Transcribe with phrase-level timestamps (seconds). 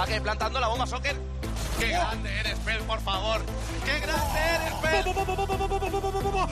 [0.00, 1.14] Va que plantando la bomba soccer.
[1.78, 3.42] ¡Qué grande eres, Pel, por favor!
[3.84, 5.04] ¡Qué grande eres, Pel!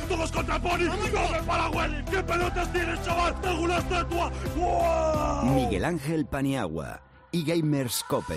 [0.06, 0.84] ¡Todos contra Pony!
[0.86, 2.04] ¡Come Paraguay!
[2.10, 3.40] ¿Qué pelotas tienes, chaval?
[3.40, 4.30] ¡Tengo una estatua!
[4.54, 5.44] ¡Wow!
[5.54, 7.00] Miguel Ángel Paniagua
[7.32, 8.36] y Gamers Cope.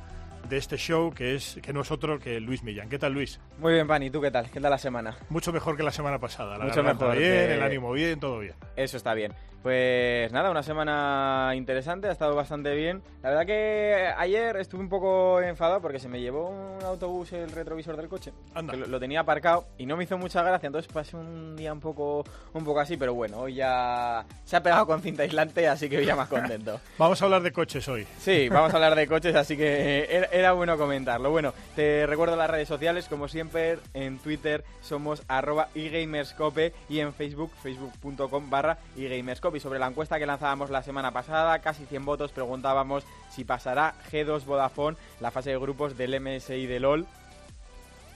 [0.50, 2.90] de este show, que, es, que no es otro que Luis Millán.
[2.90, 3.40] ¿Qué tal, Luis?
[3.59, 4.50] Muy bien, Pani, ¿tú qué tal?
[4.50, 5.17] ¿Qué tal la semana?
[5.30, 6.58] Mucho mejor que la semana pasada.
[6.58, 8.53] La Mucho mejor, bien, que- el ánimo bien, todo bien.
[8.75, 9.34] Eso está bien.
[9.64, 13.02] Pues nada, una semana interesante, ha estado bastante bien.
[13.22, 17.52] La verdad que ayer estuve un poco enfadado porque se me llevó un autobús el
[17.52, 18.31] retrovisor del coche.
[18.53, 18.72] Anda.
[18.73, 21.73] Que lo, lo tenía aparcado y no me hizo mucha gracia, entonces pasé un día
[21.73, 25.68] un poco, un poco así, pero bueno, hoy ya se ha pegado con cinta aislante,
[25.68, 26.80] así que hoy ya más contento.
[26.98, 28.08] Vamos a hablar de coches hoy.
[28.20, 31.31] Sí, vamos a hablar de coches, así que era, bueno comentarlo.
[31.31, 37.13] Bueno, te recuerdo las redes sociales, como siempre, en Twitter somos arroba eGamerscope y en
[37.13, 39.57] Facebook, facebook.com barra eGamerscope.
[39.57, 43.95] Y sobre la encuesta que lanzábamos la semana pasada, casi 100 votos, preguntábamos si pasará
[44.11, 47.06] G2 Vodafone la fase de grupos del MSI de LOL.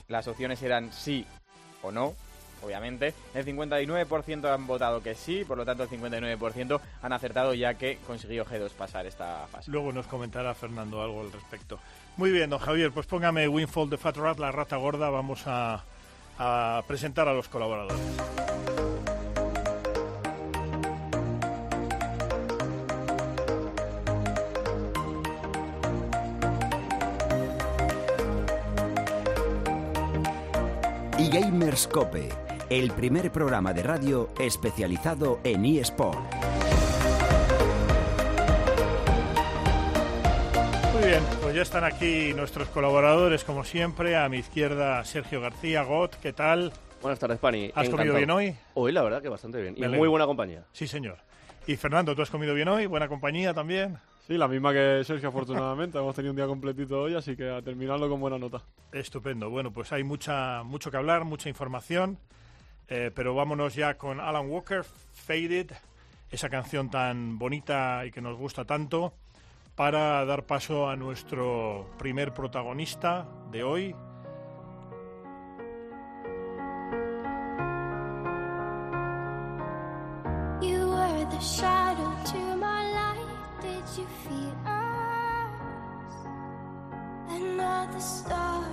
[0.08, 1.26] Las opciones eran sí
[1.82, 2.14] o no.
[2.62, 7.74] Obviamente, el 59% han votado que sí, por lo tanto el 59% han acertado ya
[7.74, 9.70] que consiguió G2 pasar esta fase.
[9.70, 11.78] Luego nos comentará Fernando algo al respecto.
[12.16, 15.10] Muy bien, don Javier, pues póngame Winfall de Fat Rat, la rata gorda.
[15.10, 15.82] Vamos a,
[16.38, 17.98] a presentar a los colaboradores.
[31.18, 32.28] Y Gamers Cope,
[32.72, 36.18] el primer programa de radio especializado en eSport.
[40.94, 44.16] Muy bien, pues ya están aquí nuestros colaboradores, como siempre.
[44.16, 46.72] A mi izquierda, Sergio García, Got, ¿qué tal?
[47.02, 47.66] Buenas tardes, Pani.
[47.74, 48.16] ¿Has comido Encantado.
[48.16, 48.56] bien hoy?
[48.72, 49.74] Hoy, la verdad, que bastante bien.
[49.76, 50.64] Y muy buena compañía.
[50.72, 51.18] Sí, señor.
[51.66, 52.86] Y Fernando, ¿tú has comido bien hoy?
[52.86, 53.98] ¿Buena compañía también?
[54.26, 55.98] Sí, la misma que Sergio, afortunadamente.
[55.98, 58.62] Hemos tenido un día completito hoy, así que a terminarlo con buena nota.
[58.92, 59.50] Estupendo.
[59.50, 62.16] Bueno, pues hay mucha, mucho que hablar, mucha información.
[62.88, 65.70] Eh, pero vámonos ya con Alan Walker, Faded,
[66.30, 69.14] esa canción tan bonita y que nos gusta tanto,
[69.74, 73.94] para dar paso a nuestro primer protagonista de hoy.
[88.02, 88.64] Star,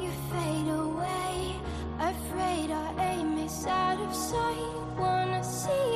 [0.00, 1.63] you fade away.
[2.00, 4.98] Afraid our aim is out of sight.
[4.98, 5.94] Wanna see?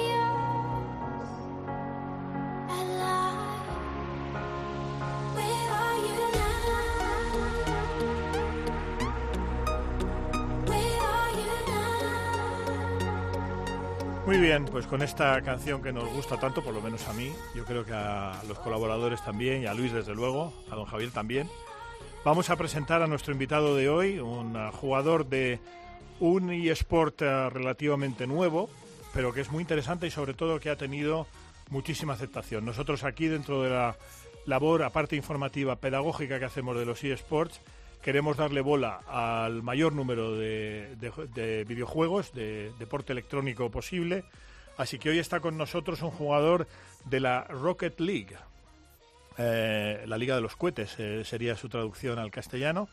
[14.29, 17.33] Muy bien, pues con esta canción que nos gusta tanto, por lo menos a mí,
[17.55, 21.11] yo creo que a los colaboradores también, y a Luis desde luego, a don Javier
[21.13, 21.49] también,
[22.27, 25.61] vamos a presentar a nuestro invitado de hoy, un ah, jugador de
[26.21, 28.69] un eSport ah, relativamente nuevo,
[29.13, 31.27] pero que es muy interesante y sobre todo que ha tenido
[31.71, 32.65] muchísima aceptación.
[32.65, 33.97] Nosotros aquí dentro de la
[34.47, 37.61] labor, aparte informativa, pedagógica que hacemos de los eSports,
[38.03, 44.25] queremos darle bola al mayor número de videojuegos, de deporte electrónico posible.
[44.77, 46.69] Así que hoy está con nosotros un jugador
[47.05, 48.37] de la Rocket League,
[49.39, 52.89] eh, la Liga de los Cohetes eh, sería su traducción al castellano.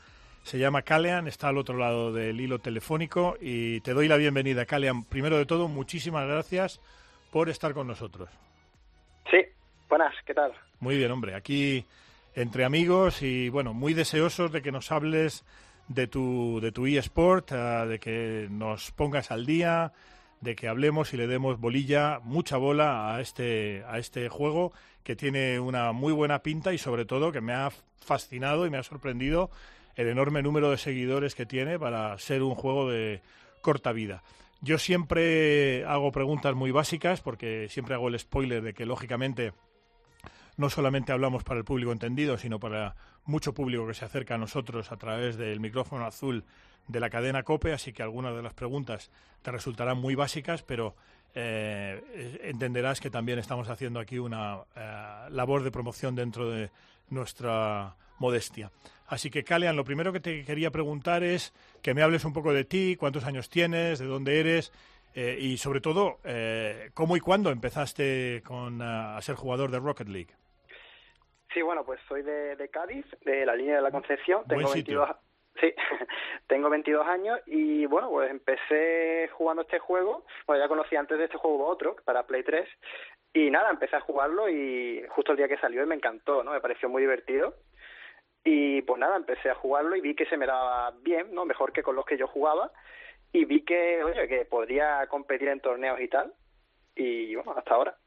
[0.45, 4.68] Se llama Calean, está al otro lado del hilo telefónico y te doy la bienvenida,
[4.68, 5.03] Calean.
[5.03, 6.80] Primero de todo, muchísimas gracias
[7.31, 8.30] por estar con nosotros.
[9.31, 9.38] Sí,
[9.89, 10.53] buenas, ¿qué tal?
[10.80, 11.33] Muy bien, hombre.
[11.33, 11.83] Aquí
[12.36, 15.44] entre amigos y bueno, muy deseosos de que nos hables
[15.88, 17.56] de tu de tu eSport, eh,
[17.88, 19.94] de que nos pongas al día,
[20.41, 25.15] de que hablemos y le demos bolilla, mucha bola a este, a este juego que
[25.15, 28.83] tiene una muy buena pinta y sobre todo que me ha fascinado y me ha
[28.83, 29.50] sorprendido
[29.95, 33.21] el enorme número de seguidores que tiene para ser un juego de
[33.62, 34.24] corta vida.
[34.62, 39.53] Yo siempre hago preguntas muy básicas porque siempre hago el spoiler de que lógicamente
[40.57, 42.95] no solamente hablamos para el público entendido, sino para
[43.25, 46.45] mucho público que se acerca a nosotros a través del micrófono azul
[46.88, 50.95] de la cadena COPE, así que algunas de las preguntas te resultarán muy básicas, pero
[51.33, 56.69] eh, entenderás que también estamos haciendo aquí una eh, labor de promoción dentro de
[57.09, 58.71] nuestra modestia.
[59.07, 62.54] Así que, Calean, lo primero que te quería preguntar es que me hables un poco
[62.54, 64.72] de ti, cuántos años tienes, de dónde eres
[65.13, 66.19] eh, y, sobre todo,
[66.94, 70.34] cómo y cuándo empezaste con, a ser jugador de Rocket League.
[71.56, 74.44] Sí, bueno, pues soy de, Cádiz, de la línea de la Concepción.
[74.46, 75.10] Tengo 22,
[75.62, 75.74] sí,
[76.48, 80.25] tengo 22 años y bueno, pues empecé jugando este juego.
[80.46, 82.68] Bueno, ya conocí antes de este juego otro, para Play 3.
[83.36, 86.51] Y nada, empecé a jugarlo y justo el día que salió me encantó, ¿no?
[86.51, 87.56] Me pareció muy divertido.
[88.47, 91.45] Y pues nada, empecé a jugarlo y vi que se me daba bien, ¿no?
[91.45, 92.71] Mejor que con los que yo jugaba.
[93.33, 96.31] Y vi que, oye, que podría competir en torneos y tal.
[96.95, 97.97] Y bueno, hasta ahora.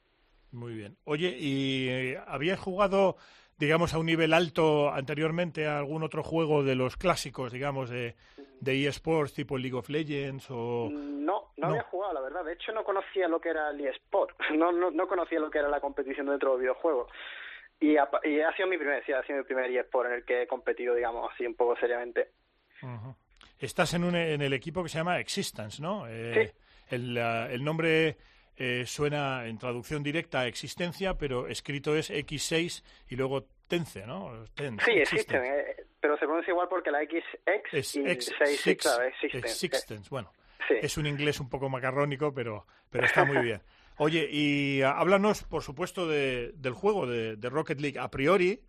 [0.52, 0.96] Muy bien.
[1.05, 3.17] Oye, ¿y eh, habías jugado,
[3.58, 8.14] digamos, a un nivel alto anteriormente a algún otro juego de los clásicos, digamos, de,
[8.61, 10.88] de eSports, tipo League of Legends o...?
[10.88, 12.44] No, no, había jugado, la verdad.
[12.44, 14.38] De hecho, no conocía lo que era el eSport.
[14.56, 17.08] No, no, no conocía lo que era la competición dentro del videojuego.
[17.81, 20.25] Y ha, y ha sido mi primer, sí, ha sido mi primer eSport en el
[20.25, 22.31] que he competido, digamos, así un poco seriamente.
[23.59, 26.07] Estás en, un, en el equipo que se llama Existence, ¿no?
[26.09, 26.95] Eh, sí.
[26.95, 28.17] El, el nombre
[28.61, 34.47] eh, suena en traducción directa a existencia, pero escrito es X6 y luego Tence, ¿no?
[34.57, 38.67] sí, existen, eh, pero se pronuncia igual porque la X es y 6,
[39.35, 40.09] Existence.
[40.11, 40.33] Bueno,
[40.69, 43.61] es un inglés un poco macarrónico, pero, pero está muy bien.
[43.99, 48.61] Oye, y ah, háblanos, por supuesto, de, del juego de, Rocket League a priori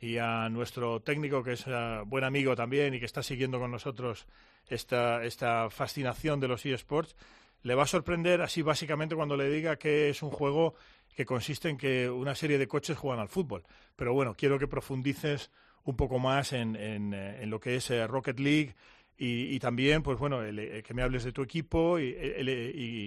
[0.00, 3.70] y a nuestro técnico, que es uh, buen amigo también y que está siguiendo con
[3.70, 4.26] nosotros
[4.68, 7.14] esta, esta fascinación de los eSports
[7.62, 10.74] le va a sorprender así básicamente cuando le diga que es un juego
[11.14, 13.64] que consiste en que una serie de coches juegan al fútbol.
[13.96, 15.50] Pero bueno, quiero que profundices
[15.84, 18.74] un poco más en, en, eh, lo que es eh, Rocket League
[19.22, 22.16] y, también, pues bueno, eh, que me hables de tu equipo y,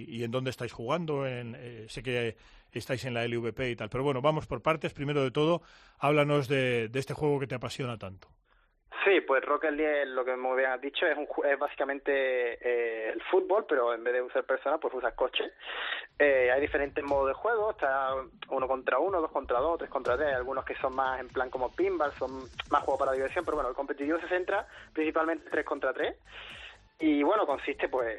[0.08, 1.26] y en dónde estáis jugando.
[1.26, 1.58] En,
[1.88, 2.38] sé que
[2.72, 3.90] estáis en la LVP y tal.
[3.90, 4.94] Pero bueno, vamos por partes.
[4.94, 5.64] Primero de todo,
[5.98, 8.30] háblanos de este juego que te apasiona tanto.
[9.14, 12.12] Sí, pues Rocket League, lo que muy bien has dicho, es, un, es básicamente
[12.60, 15.52] eh, el fútbol, pero en vez de usar personas, pues usas coches.
[16.18, 18.16] Eh, hay diferentes modos de juego, está
[18.50, 21.52] uno contra uno, dos contra dos, tres contra tres, algunos que son más en plan
[21.52, 22.40] como pinball, son
[22.72, 26.16] más juegos para diversión, pero bueno, el competitivo se centra principalmente tres contra tres.
[26.98, 28.18] Y bueno, consiste pues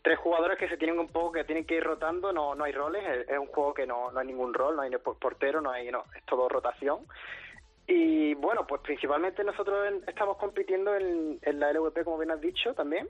[0.00, 2.72] tres jugadores que se tienen un poco que tienen que ir rotando, no, no hay
[2.72, 5.90] roles, es, un juego que no, no hay ningún rol, no hay portero, no hay,
[5.90, 7.00] no, es todo rotación.
[7.86, 13.08] Y bueno, pues principalmente nosotros estamos compitiendo en, la LVP, como bien has dicho, también.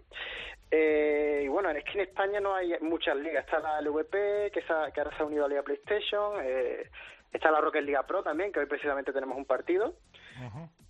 [0.71, 3.45] Eh, y bueno, es que en España no hay muchas ligas.
[3.45, 6.41] Está la LVP, que, que ahora se ha unido a la Liga PlayStation.
[6.43, 6.91] Eh,
[7.33, 9.95] está la Rocket Liga Pro también, que hoy precisamente tenemos un partido.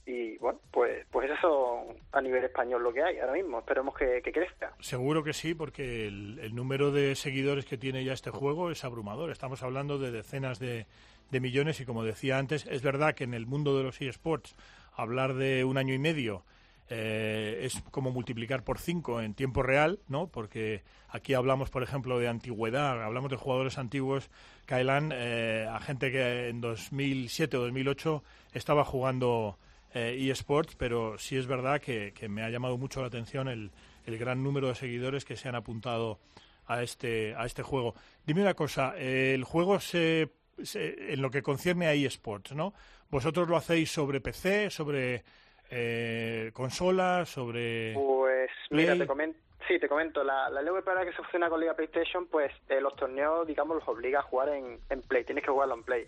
[0.06, 3.58] Y bueno, pues, pues eso a nivel español lo que hay ahora mismo.
[3.58, 4.74] Esperemos que, crezca.
[4.80, 9.30] Seguro que sí, porque el número de seguidores que tiene ya este juego es abrumador.
[9.30, 10.86] Estamos hablando de decenas de
[11.34, 14.54] de millones y como decía antes, es verdad que en el mundo de los eSports
[14.94, 16.44] hablar de un año y medio
[16.88, 20.28] eh, es como multiplicar por cinco en tiempo real, ¿no?
[20.28, 24.30] Porque aquí hablamos, por ejemplo, de antigüedad, hablamos de jugadores antiguos,
[24.66, 28.22] Kailan, eh, a gente que en 2007 o 2008
[28.52, 29.58] estaba jugando
[29.92, 33.72] eh, eSports, pero sí es verdad que, que, me ha llamado mucho la atención el,
[34.06, 36.20] el, gran número de seguidores que se han apuntado
[36.68, 37.96] a este, a este juego.
[38.24, 40.30] Dime una cosa, ¿el juego se
[40.74, 42.74] en lo que concierne a eSports, ¿no?
[43.10, 45.24] ¿Vosotros lo hacéis sobre PC, sobre
[45.70, 47.94] eh, consolas, sobre...?
[47.94, 51.60] Pues mira, te comento, sí, te comento, la, la LV para que se funciona con
[51.60, 55.44] Liga PlayStation, pues eh, los torneos, digamos, los obliga a jugar en, en Play, tienes
[55.44, 56.06] que jugarlo en Play.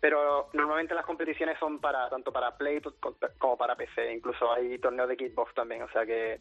[0.00, 2.80] Pero normalmente las competiciones son para tanto para Play
[3.38, 6.38] como para PC, incluso hay torneos de Xbox también, o sea que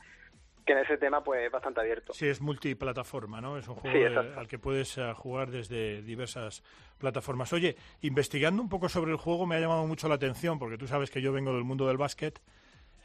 [0.65, 2.13] que en ese tema pues es bastante abierto.
[2.13, 3.57] Sí, es multiplataforma, ¿no?
[3.57, 6.63] Es un juego al que puedes eh, jugar desde diversas
[6.97, 7.51] plataformas.
[7.53, 10.87] Oye, investigando un poco sobre el juego me ha llamado mucho la atención, porque tú
[10.87, 12.39] sabes que yo vengo del mundo del básquet,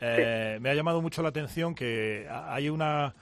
[0.00, 3.15] eh, me ha llamado mucho la atención que hay una,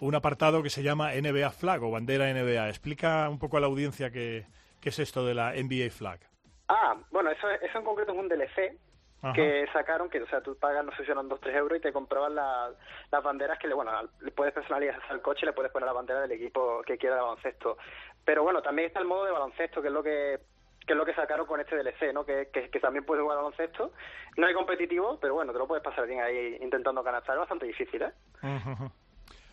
[0.00, 2.68] un apartado que se llama NBA Flag o bandera NBA.
[2.68, 4.46] Explica un poco a la audiencia qué,
[4.80, 6.20] qué es esto de la NBA Flag.
[6.68, 8.76] Ah, bueno, eso, eso en concreto es un DLC
[9.24, 9.32] Ajá.
[9.34, 11.80] que sacaron, que o sea, tú pagas, no sé si eran 2 3 euros y
[11.82, 12.70] te compraban la-
[13.10, 13.90] las banderas que le, bueno,
[14.20, 17.22] le puedes personalizar al coche le puedes poner la bandera del equipo que quiera de
[17.22, 17.78] baloncesto.
[18.24, 20.38] Pero bueno, también está el modo de baloncesto, que es lo que
[20.86, 22.26] que es lo que sacaron con este DLC, ¿no?
[22.26, 23.92] Que, que, que también puedes jugar al baloncesto.
[24.36, 27.36] No es competitivo, pero bueno, te lo puedes pasar bien ahí intentando canastar.
[27.36, 28.12] Es bastante difícil, ¿eh?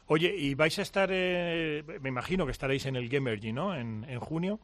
[0.07, 3.73] Oye, y vais a estar, eh, me imagino que estaréis en el Gamergy, ¿no?
[3.73, 4.59] En, en junio.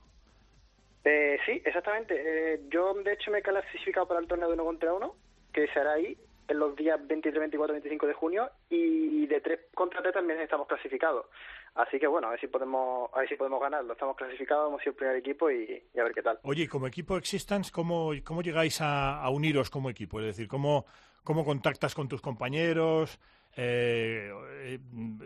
[1.09, 2.15] Eh, sí, exactamente.
[2.17, 5.15] Eh, yo, de hecho, me he clasificado para el torneo de uno contra uno,
[5.53, 6.17] que será ahí
[6.49, 10.67] en los días 23, 24, 25 de junio, y de 3 contra 3 también estamos
[10.67, 11.27] clasificados.
[11.75, 13.93] Así que, bueno, a ver si podemos a ver si podemos ganarlo.
[13.93, 16.39] Estamos clasificados, hemos sido el primer equipo y, a ver qué tal.
[16.43, 20.19] Oye, como equipo Existence, ¿cómo, cómo llegáis a, a uniros como equipo?
[20.19, 20.85] Es decir, ¿cómo,
[21.23, 23.17] cómo contactas con tus compañeros?
[23.59, 24.79] Eh, eh,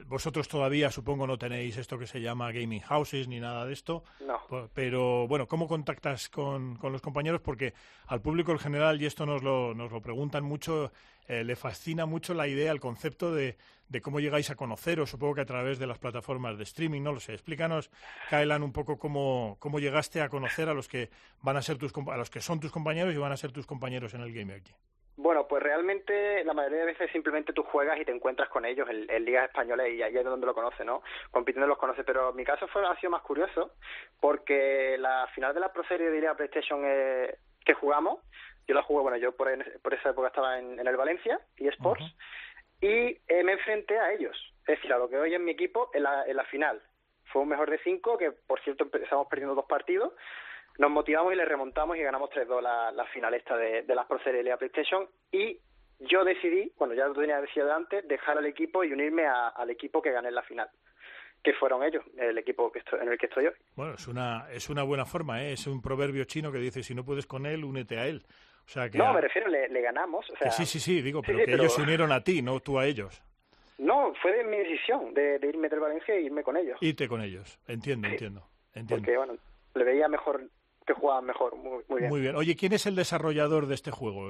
[0.06, 4.06] vosotros todavía, supongo, no tenéis esto que se llama gaming houses ni nada de esto.
[4.26, 4.70] No.
[4.74, 7.42] Pero, bueno, ¿cómo contactas con, con los compañeros?
[7.42, 7.74] Porque
[8.08, 10.94] al público en general, y esto nos lo, nos lo preguntan mucho,
[11.28, 13.58] eh, le fascina mucho la idea, el concepto de,
[13.90, 17.12] de cómo llegáis a conoceros, supongo que a través de las plataformas de streaming, no
[17.12, 17.34] lo sé.
[17.34, 17.92] Explícanos,
[18.30, 21.10] Kailan, un poco cómo, cómo llegaste a conocer a los que
[21.42, 23.66] van a ser tus a los que son tus compañeros y van a ser tus
[23.66, 24.74] compañeros en el Gamergy.
[25.18, 28.90] Bueno, pues realmente la mayoría de veces simplemente tú juegas y te encuentras con ellos
[28.90, 31.04] en, en ligas españolas y ahí es donde lo conoces, ¿no?
[31.30, 33.74] Compitiendo los conoces, pero mi caso fue ha sido más curioso
[34.20, 38.20] porque la final de la Pro Series de Liga PlayStation eh, que jugamos,
[38.68, 41.40] yo la jugué, bueno, yo por, en- por esa época estaba en, en el Valencia
[41.58, 42.04] y Sports
[42.80, 45.92] y eh, me enfrenté a ellos, es decir, a lo que hoy es mi equipo
[45.94, 46.82] en la, en la final.
[47.26, 50.14] Fue un mejor de cinco, que por cierto empezamos perdiendo dos partidos,
[50.82, 54.08] nos motivamos y le remontamos y ganamos 3-2 la, la final esta de, de las
[54.08, 55.58] Pro Series PlayStation y
[56.00, 59.70] yo decidí, bueno, ya lo tenía decidido antes, dejar al equipo y unirme a- al
[59.70, 60.68] equipo que gané en la final,
[61.44, 63.54] que fueron ellos, el equipo que estoy, en el que estoy hoy.
[63.76, 65.54] Bueno, es una, es una buena forma, ¿eh?
[65.54, 68.26] Es un proverbio chino que dice, si no puedes con él, únete a él.
[68.66, 68.98] O sea que...
[68.98, 70.28] No, me refiero, le, le ganamos.
[70.32, 72.42] O sea, sí, sí, sí, digo, pero sí, que pero- ellos se unieron a ti,
[72.42, 73.22] no tú a ellos.
[73.78, 76.78] No, fue de mi decisión de, de irme del Valencia e irme con ellos.
[76.82, 77.60] Irte con ellos.
[77.68, 78.48] Entiendo, entiendo.
[78.74, 78.96] entiendo.
[79.06, 79.34] Porque, bueno,
[79.76, 80.44] le veía mejor,
[80.94, 82.10] que jugaban mejor, muy, muy bien.
[82.10, 82.36] Muy bien.
[82.36, 84.30] Oye, ¿quién es el desarrollador de este juego?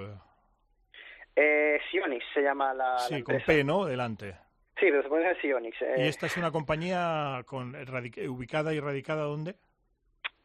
[1.35, 3.45] Eh, Sionix se llama la, la sí, con empresa.
[3.45, 3.85] P, ¿no?
[3.85, 4.33] Delante.
[4.79, 5.81] Sí, pero se puede decir Sionix.
[5.81, 5.95] eh.
[5.99, 9.55] ¿Y esta es una compañía con radic- ubicada y radicada dónde?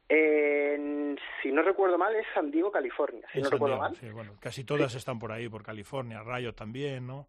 [0.08, 3.26] En- si no recuerdo mal, es San Diego, California.
[3.32, 3.96] Si En no San recuerdo Diego, mal.
[3.96, 7.28] sí, bueno, casi todas están por ahí, por California, Rayo también, ¿no?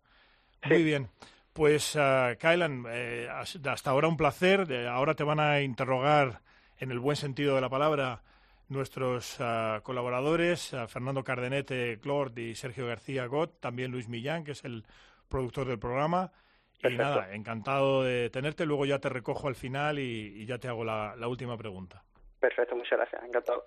[0.65, 1.08] Muy bien.
[1.53, 4.67] Pues, uh, Kylan, eh, has- hasta ahora un placer.
[4.72, 6.41] Eh, ahora te van a interrogar,
[6.79, 8.22] en el buen sentido de la palabra,
[8.69, 14.51] nuestros ah, colaboradores, ah, Fernando Cardenete, Clord y Sergio García Gott, también Luis Millán, que
[14.51, 14.86] es el
[15.29, 16.31] productor del programa.
[16.79, 17.03] Y Perfecto.
[17.03, 18.65] nada, encantado de tenerte.
[18.65, 22.03] Luego ya te recojo al final y, y ya te hago la, la última pregunta.
[22.39, 23.65] Perfecto, muchas gracias, encantado.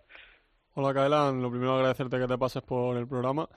[0.75, 1.43] Hola, Kaelan.
[1.43, 3.49] Lo primero, agradecerte que te pases por el programa.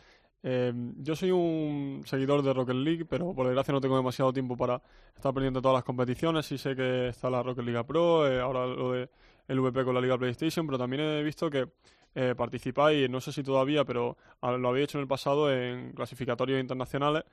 [0.42, 4.58] Eh, yo soy un seguidor de Rocket League, pero por desgracia no tengo demasiado tiempo
[4.58, 4.82] para
[5.16, 6.46] estar pendiente de todas las competiciones.
[6.46, 9.10] Sí sé que está la Rocket League Pro, eh, ahora lo de
[9.54, 11.68] el VP con la Liga PlayStation, pero también he visto que
[12.16, 16.60] eh, participáis, no sé si todavía, pero lo habéis hecho en el pasado en clasificatorios
[16.60, 17.24] internacionales.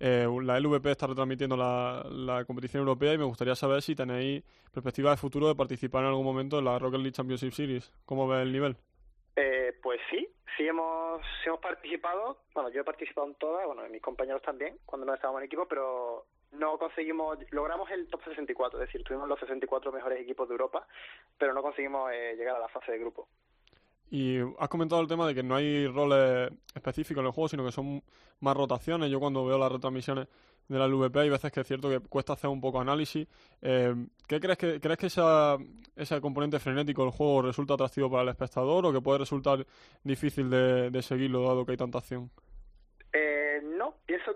[0.00, 5.10] Eh, la LVP está retransmitiendo la, competición europea y me gustaría saber si tenéis perspectiva
[5.10, 7.92] de futuro de participar en algún momento en la Rocket League Championship Series.
[8.04, 8.76] ¿Cómo ves el nivel?
[9.34, 12.38] Eh, pues sí, sí hemos, hemos participado.
[12.54, 15.66] Bueno, yo he participado en todas, bueno, mis compañeros también, cuando no estábamos en equipo,
[15.66, 20.54] pero no conseguimos, logramos el top 64, es decir, tuvimos los 64 mejores equipos de
[20.54, 20.86] Europa,
[21.36, 23.28] pero no conseguimos eh, llegar a la fase de grupo.
[24.10, 27.64] Y has comentado el tema de que no hay roles específicos en el juego, sino
[27.64, 28.02] que son
[28.40, 29.10] más rotaciones.
[29.10, 30.28] Yo cuando veo las retransmisiones
[30.66, 33.26] de la LVP hay veces que es cierto que cuesta hacer un poco análisis.
[33.60, 33.94] Eh,
[34.26, 35.58] ¿Qué crees que crees que esa,
[35.94, 39.66] ese componente frenético del juego resulta atractivo para el espectador o que puede resultar
[40.02, 42.30] difícil de, de seguirlo dado que hay tanta acción?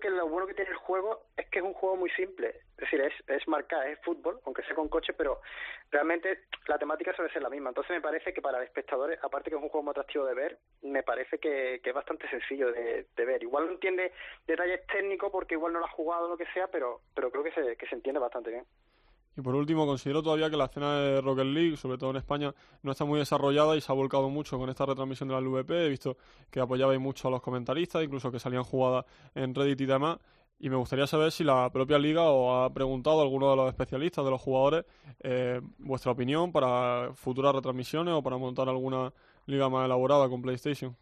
[0.00, 2.48] Que lo bueno que tiene el juego es que es un juego muy simple.
[2.48, 5.40] Es decir, es, es marcar, es fútbol, aunque sea con coche, pero
[5.90, 7.70] realmente la temática suele ser la misma.
[7.70, 10.34] Entonces me parece que para el espectador, aparte que es un juego muy atractivo de
[10.34, 13.42] ver, me parece que, que es bastante sencillo de, de ver.
[13.42, 14.12] Igual no entiende
[14.46, 17.44] detalles técnicos porque igual no lo ha jugado o lo que sea, pero, pero creo
[17.44, 18.64] que se, que se entiende bastante bien.
[19.36, 22.52] Y por último, considero todavía que la escena de Rocket League, sobre todo en España,
[22.82, 25.86] no está muy desarrollada y se ha volcado mucho con esta retransmisión de la LVP.
[25.86, 26.16] He visto
[26.50, 30.18] que apoyabais mucho a los comentaristas, incluso que salían jugadas en Reddit y demás.
[30.58, 33.68] Y me gustaría saber si la propia liga os ha preguntado a alguno de los
[33.68, 34.84] especialistas, de los jugadores,
[35.20, 39.12] eh, vuestra opinión para futuras retransmisiones o para montar alguna
[39.46, 40.96] liga más elaborada con PlayStation.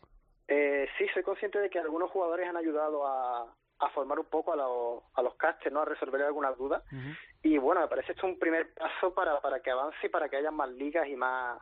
[0.48, 4.52] Eh, sí, soy consciente de que algunos jugadores han ayudado a, a formar un poco
[4.52, 5.80] a, los a los casters, ¿no?
[5.80, 6.82] a resolver algunas dudas.
[7.42, 10.36] Y bueno, me parece esto un primer paso para, para que avance y para que
[10.36, 11.60] haya más ligas y más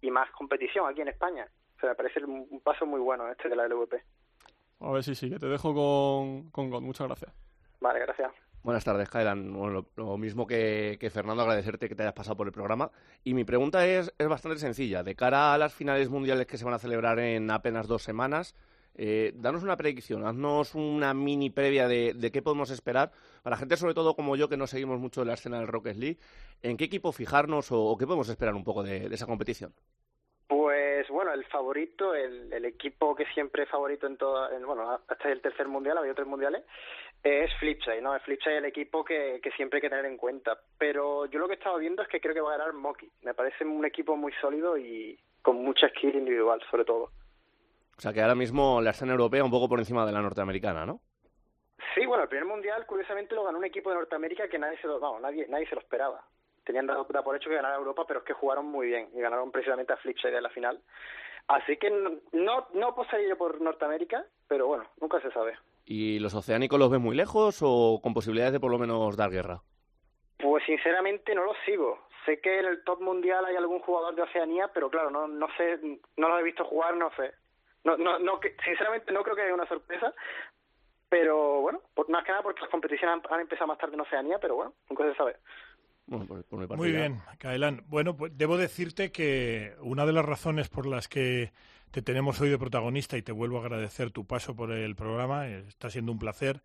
[0.00, 1.46] y más competición aquí en España.
[1.76, 4.02] O sea, me parece un, un paso muy bueno este de la LVP.
[4.80, 6.82] A ver si sí, que te dejo con, con God.
[6.82, 7.32] Muchas gracias.
[7.80, 8.32] Vale, gracias.
[8.64, 9.08] Buenas tardes.
[9.12, 12.90] Bueno, lo, lo mismo que, que Fernando, agradecerte que te hayas pasado por el programa.
[13.24, 15.02] Y mi pregunta es, es bastante sencilla.
[15.02, 18.54] De cara a las finales mundiales que se van a celebrar en apenas dos semanas,
[18.94, 23.10] eh, danos una predicción, haznos una mini previa de, de, qué podemos esperar
[23.42, 26.18] para gente, sobre todo como yo, que no seguimos mucho la escena del Rocket League.
[26.62, 29.72] ¿En qué equipo fijarnos o, qué podemos esperar un poco de, esa competición?
[30.46, 34.90] Pues bueno, el favorito, el, el, equipo que siempre es favorito en todo, en, bueno,
[35.08, 36.62] hasta el tercer mundial, había tres mundiales,
[37.22, 38.18] es Flipside, ¿no?
[38.20, 40.58] Flipside es el equipo que, que siempre hay que tener en cuenta.
[40.78, 43.08] Pero yo lo que he estado viendo es que creo que va a ganar Moki.
[43.22, 47.10] Me parece un equipo muy sólido y con mucha skill individual, sobre todo.
[48.02, 50.84] O sea que ahora mismo la escena europea un poco por encima de la norteamericana,
[50.84, 50.98] ¿no?
[51.94, 54.88] Sí, bueno, el primer mundial curiosamente lo ganó un equipo de Norteamérica que nadie se
[54.88, 56.20] lo, vamos, nadie, nadie se lo esperaba.
[56.64, 59.52] Tenían dado por hecho que ganara Europa, pero es que jugaron muy bien y ganaron
[59.52, 60.80] precisamente a Flipside en la final.
[61.46, 61.90] Así que
[62.32, 65.56] no, no apostaría yo por Norteamérica, pero bueno, nunca se sabe.
[65.84, 69.30] ¿Y los oceánicos los ven muy lejos o con posibilidades de por lo menos dar
[69.30, 69.62] guerra?
[70.38, 72.00] Pues sinceramente no los sigo.
[72.26, 75.46] Sé que en el top mundial hay algún jugador de Oceanía, pero claro, no, no
[75.56, 75.78] sé,
[76.16, 77.32] no los he visto jugar, no sé.
[77.84, 80.14] No, no, no, sinceramente no creo que haya una sorpresa,
[81.08, 84.00] pero bueno, por, más que nada porque las competiciones han, han, empezado más tarde en
[84.00, 85.36] Oceanía, pero bueno, nunca se sabe.
[86.06, 86.98] Bueno, por, por mi parte Muy ya.
[86.98, 87.84] bien, Kaelan.
[87.86, 91.52] Bueno, pues debo decirte que una de las razones por las que
[91.90, 95.46] te tenemos hoy de protagonista y te vuelvo a agradecer tu paso por el programa,
[95.48, 96.62] está siendo un placer,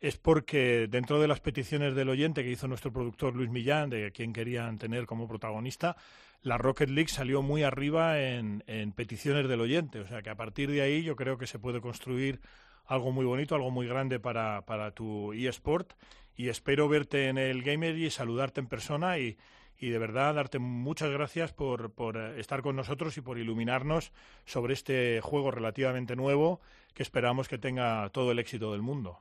[0.00, 4.12] es porque dentro de las peticiones del oyente que hizo nuestro productor Luis Millán, de
[4.12, 5.96] quien querían tener como protagonista,
[6.42, 10.00] la Rocket League salió muy arriba en, en peticiones del oyente.
[10.00, 12.40] O sea que a partir de ahí yo creo que se puede construir
[12.86, 15.92] algo muy bonito, algo muy grande para, para tu eSport
[16.34, 19.38] y espero verte en el Gamer y saludarte en persona y,
[19.78, 24.12] y de verdad darte muchas gracias por, por, estar con nosotros y por iluminarnos
[24.44, 26.60] sobre este juego relativamente nuevo
[26.94, 29.18] que esperamos que tenga todo el éxito del mundo.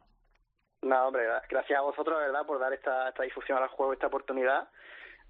[0.82, 4.70] No, hombre, gracias a vosotros, verdad, por dar esta, esta difusión al juego, esta oportunidad.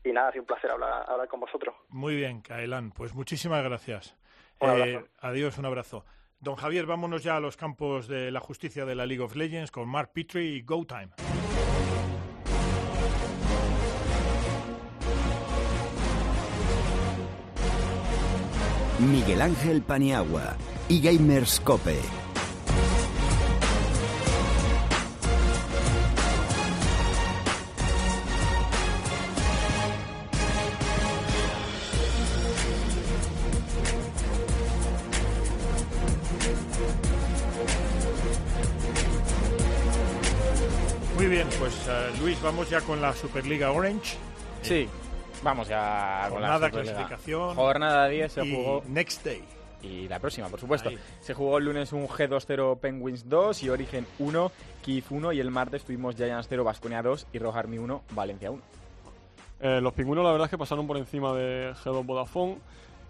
[0.03, 1.75] Y nada, ha sido un placer hablar, hablar con vosotros.
[1.89, 2.91] Muy bien, Kaelan.
[2.91, 4.15] Pues muchísimas gracias.
[4.61, 6.05] Un eh, adiós, un abrazo.
[6.39, 9.71] Don Javier, vámonos ya a los campos de la justicia de la League of Legends
[9.71, 11.09] con Mark Petrie y Go Time.
[18.99, 20.57] Miguel Ángel Paniagua
[20.89, 22.18] y Gamers Cope.
[42.21, 44.17] Luis, vamos ya con la Superliga Orange.
[44.61, 44.87] Sí,
[45.41, 46.93] vamos ya con Jornada, la Superliga.
[46.95, 47.55] clasificación.
[47.55, 48.83] Jornada 10 se y jugó.
[48.87, 49.43] Next Day.
[49.81, 50.89] Y la próxima, por supuesto.
[50.89, 50.99] Ahí.
[51.21, 54.51] Se jugó el lunes un G2-0 Penguins 2 y Origen 1,
[54.83, 58.51] Kiev 1 y el martes tuvimos Giants 0, Basconia 2 y Rock Army 1, Valencia
[58.51, 58.61] 1.
[59.61, 62.57] Eh, los pingüinos la verdad es que pasaron por encima de G2 Vodafone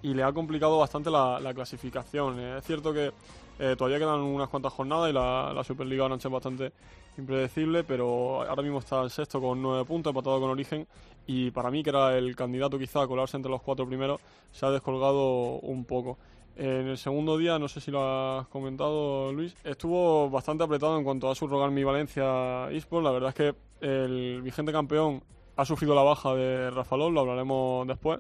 [0.04, 2.40] y le ha complicado bastante la, la clasificación.
[2.40, 3.12] Eh, es cierto que
[3.60, 6.72] eh, todavía quedan unas cuantas jornadas y la, la Superliga Orange es bastante
[7.18, 10.88] impredecible, pero ahora mismo está el sexto con nueve puntos, empatado con Origen,
[11.28, 14.20] y para mí, que era el candidato quizá a colarse entre los cuatro primeros,
[14.52, 16.18] se ha descolgado un poco.
[16.56, 21.04] En el segundo día, no sé si lo has comentado Luis, estuvo bastante apretado en
[21.06, 23.04] cuanto a subrogar mi Valencia eSport.
[23.04, 25.22] La verdad es que el vigente campeón
[25.56, 28.20] ha sufrido la baja de Rafa Lol, lo hablaremos después,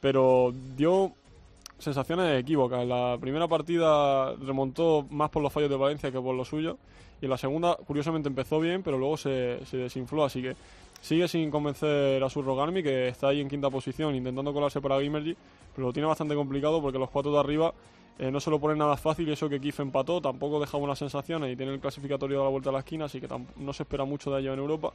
[0.00, 1.12] pero dio
[1.78, 2.86] sensaciones equívocas.
[2.86, 6.76] La primera partida remontó más por los fallos de Valencia que por los suyos.
[7.20, 10.24] Y en la segunda, curiosamente, empezó bien, pero luego se, se desinfló.
[10.24, 10.56] Así que
[11.00, 15.00] sigue sin convencer a su Rogarmi, que está ahí en quinta posición intentando colarse para
[15.00, 15.36] Gamergy,
[15.74, 17.72] pero lo tiene bastante complicado porque los cuatro de arriba
[18.18, 19.28] eh, no se lo ponen nada fácil.
[19.28, 22.50] Y eso que Kif empató tampoco deja buenas sensaciones y tiene el clasificatorio de la
[22.50, 24.92] vuelta a la esquina, así que no se espera mucho de ello en Europa.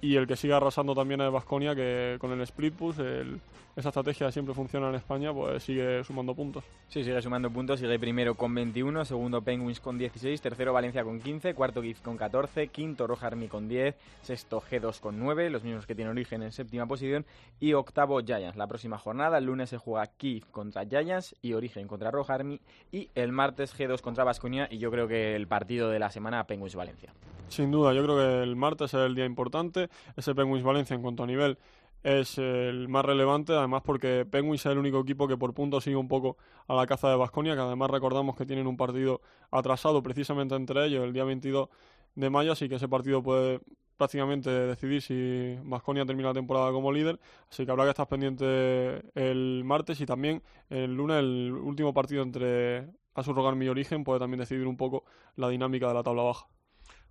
[0.00, 3.40] Y el que sigue arrasando también es Vasconia, que con el split push, el,
[3.74, 6.64] esa estrategia siempre funciona en España, pues sigue sumando puntos.
[6.88, 11.20] Sí, sigue sumando puntos, sigue primero con 21, segundo Penguins con 16, tercero Valencia con
[11.20, 15.64] 15, cuarto GIF con 14, quinto Roja Army con 10, sexto G2 con 9, los
[15.64, 17.24] mismos que tiene origen en séptima posición,
[17.58, 18.56] y octavo Giants.
[18.56, 22.60] La próxima jornada, el lunes se juega Kiev contra Giants y Origen contra Roja Army,
[22.90, 26.44] y el martes G2 contra Vasconia, y yo creo que el partido de la semana
[26.44, 27.12] Penguins Valencia.
[27.48, 29.87] Sin duda, yo creo que el martes es el día importante.
[30.16, 31.58] Ese Penguins Valencia en cuanto a nivel
[32.02, 35.96] es el más relevante, además porque Penguins es el único equipo que por puntos sigue
[35.96, 39.20] un poco a la caza de Basconia, que además recordamos que tienen un partido
[39.50, 41.68] atrasado precisamente entre ellos el día 22
[42.14, 43.60] de mayo, así que ese partido puede
[43.96, 47.18] prácticamente decidir si Vasconia termina la temporada como líder,
[47.50, 52.22] así que habrá que estar pendiente el martes y también el lunes el último partido
[52.22, 56.46] entre Asurrogan y Origen puede también decidir un poco la dinámica de la tabla baja.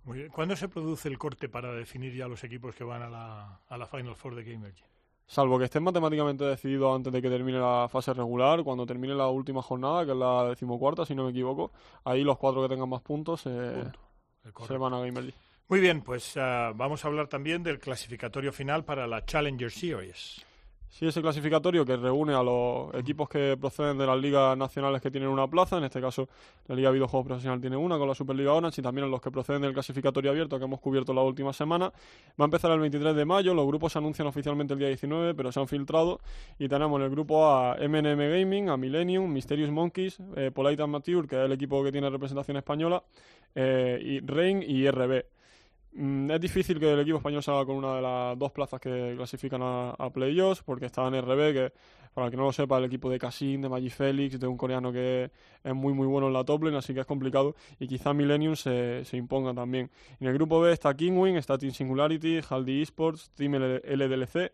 [0.08, 0.30] Muy bien.
[0.30, 3.76] ¿Cuándo se produce el corte para definir ya los equipos que van a la, a
[3.76, 4.88] la Final Four de Game Engine?
[5.26, 9.28] Salvo que estén matemáticamente decididos antes de que termine la fase regular, cuando termine la
[9.28, 11.72] última jornada, que es la decimocuarta, si no me equivoco,
[12.04, 13.84] ahí los cuatro que tengan más puntos eh,
[14.66, 15.38] se van a Gamer League.
[15.68, 20.42] Muy bien, pues uh, vamos a hablar también del clasificatorio final para la Challenger Series.
[20.90, 25.10] Sí, ese clasificatorio que reúne a los equipos que proceden de las ligas nacionales que
[25.10, 26.28] tienen una plaza, en este caso
[26.66, 29.30] la Liga Videojuegos Profesional tiene una con la Superliga Orange y también a los que
[29.30, 31.92] proceden del clasificatorio abierto que hemos cubierto la última semana.
[32.40, 35.34] Va a empezar el 23 de mayo, los grupos se anuncian oficialmente el día 19,
[35.34, 36.20] pero se han filtrado
[36.58, 40.92] y tenemos en el grupo a MNM Gaming, a Millennium, Mysterious Monkeys, eh, Polite and
[40.92, 43.04] Mature, que es el equipo que tiene representación española,
[43.54, 45.24] eh, y Rain y RB.
[45.92, 49.14] Mm, es difícil que el equipo español salga con una de las dos plazas que
[49.16, 51.72] clasifican a, playoffs, porque está en RB, que
[52.14, 54.56] para el que no lo sepa, el equipo de Cassin, de Maggi Félix, de un
[54.56, 55.30] coreano que
[55.62, 58.56] es muy muy bueno en la top lane, así que es complicado, y quizá Millennium
[58.56, 59.90] se, se imponga también.
[60.20, 64.52] En el grupo B está Kingwing, está Team Singularity, Haldi Esports, Team LDLC,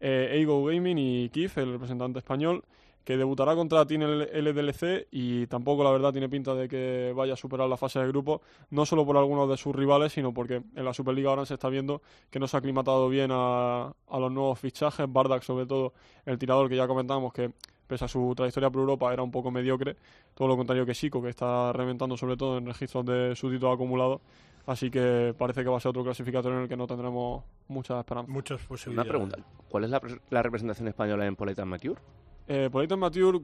[0.00, 2.64] eh, Eigo Gaming y Kif, el representante español
[3.06, 7.36] que debutará contra Team LDLC y tampoco la verdad tiene pinta de que vaya a
[7.36, 10.84] superar la fase de grupo, no solo por algunos de sus rivales, sino porque en
[10.84, 14.58] la Superliga ahora se está viendo que no se ha aclimatado bien a, los nuevos
[14.58, 15.92] fichajes, Bardak sobre todo
[16.24, 17.52] el tirador que ya comentamos que
[17.86, 19.94] pese a su trayectoria por Europa era un poco mediocre,
[20.34, 24.20] todo lo contrario que Chico, que está reventando sobre todo en registros de súbditos acumulados,
[24.66, 28.00] así que parece que va a ser otro clasificatorio en el que no tendremos mucha
[28.00, 28.32] esperanza.
[28.32, 29.08] Muchas posibilidades.
[29.08, 29.38] Una pregunta,
[29.68, 32.00] ¿cuál es la, la representación española en Poleta Mature?
[32.48, 33.40] Eh, Mature,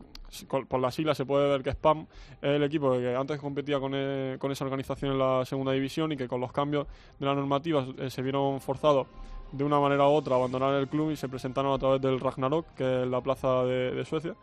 [0.46, 2.06] por la sigla se puede ver que Spam
[2.40, 6.12] es el equipo que antes competía con, eh, con, esa organización en la segunda división
[6.12, 6.86] y que con los cambios
[7.18, 9.08] de la normativa eh, se vieron forzados
[9.50, 12.20] de una manera u otra a abandonar el club y se presentaron a través del
[12.20, 14.34] Ragnarok, que es la plaza de, Suecia,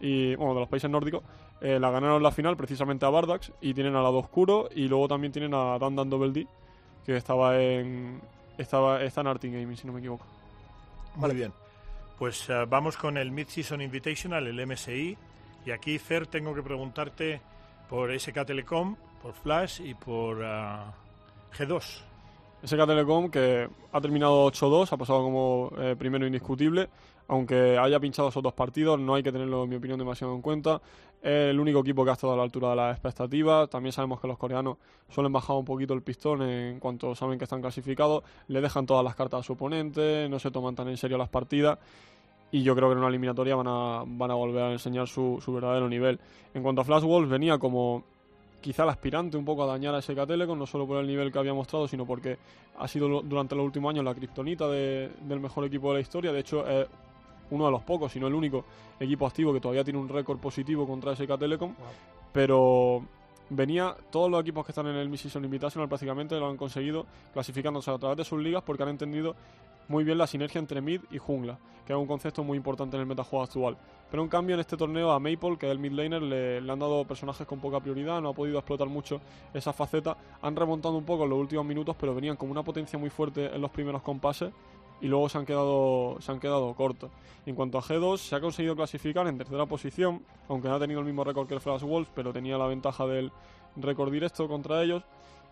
[0.00, 1.22] y bueno, de los países nórdicos.
[1.60, 5.08] Eh, la ganaron la final precisamente a Bardax y tienen a lado oscuro y luego
[5.08, 6.46] también tienen a Dan Dan Double D,
[7.04, 8.20] que estaba en,
[8.58, 10.26] estaba, en Arting Gaming, si no me equivoco.
[11.14, 11.65] Muy bien.
[12.18, 15.16] Pues uh, vamos con el Mid-Season Invitational, el MSI.
[15.66, 17.40] Y aquí, Fer, tengo que preguntarte
[17.88, 20.92] por SK Telecom, por Flash y por uh,
[21.56, 22.02] G2.
[22.64, 26.88] SK Telecom que ha terminado 8-2, ha pasado como eh, primero indiscutible,
[27.28, 30.42] aunque haya pinchado esos dos partidos, no hay que tenerlo, en mi opinión, demasiado en
[30.42, 30.80] cuenta.
[31.20, 33.68] Es el único equipo que ha estado a la altura de las expectativas.
[33.68, 34.76] También sabemos que los coreanos
[35.08, 38.22] suelen bajar un poquito el pistón en cuanto saben que están clasificados.
[38.48, 41.28] Le dejan todas las cartas a su oponente, no se toman tan en serio las
[41.28, 41.78] partidas.
[42.52, 45.38] Y yo creo que en una eliminatoria van a, van a volver a enseñar su,
[45.44, 46.20] su verdadero nivel.
[46.54, 48.04] En cuanto a Flash Wolves, venía como
[48.60, 51.32] quizá el aspirante un poco a dañar a SK Telecom, no solo por el nivel
[51.32, 52.38] que había mostrado, sino porque
[52.78, 56.32] ha sido durante los últimos años la kriptonita de, del mejor equipo de la historia.
[56.32, 56.86] De hecho, es
[57.50, 58.64] uno de los pocos, si no el único
[58.98, 61.74] equipo activo que todavía tiene un récord positivo contra SK Telecom.
[62.32, 63.02] Pero
[63.50, 67.90] venía, todos los equipos que están en el Mississippi Invitational prácticamente lo han conseguido clasificándose
[67.90, 69.34] a través de sus ligas porque han entendido
[69.88, 73.02] muy bien la sinergia entre mid y jungla, que es un concepto muy importante en
[73.02, 73.76] el metajuego actual.
[74.10, 76.72] Pero en cambio en este torneo a Maple, que es el mid laner, le, le,
[76.72, 79.20] han dado personajes con poca prioridad, no ha podido explotar mucho
[79.54, 80.16] esa faceta.
[80.42, 83.54] Han remontado un poco en los últimos minutos, pero venían con una potencia muy fuerte
[83.54, 84.52] en los primeros compases
[85.00, 87.10] y luego se han quedado, se han quedado cortos.
[87.44, 91.00] En cuanto a G2, se ha conseguido clasificar en tercera posición, aunque no ha tenido
[91.00, 93.30] el mismo récord que el Flash Wolf, pero tenía la ventaja del
[93.76, 95.04] récord directo contra ellos.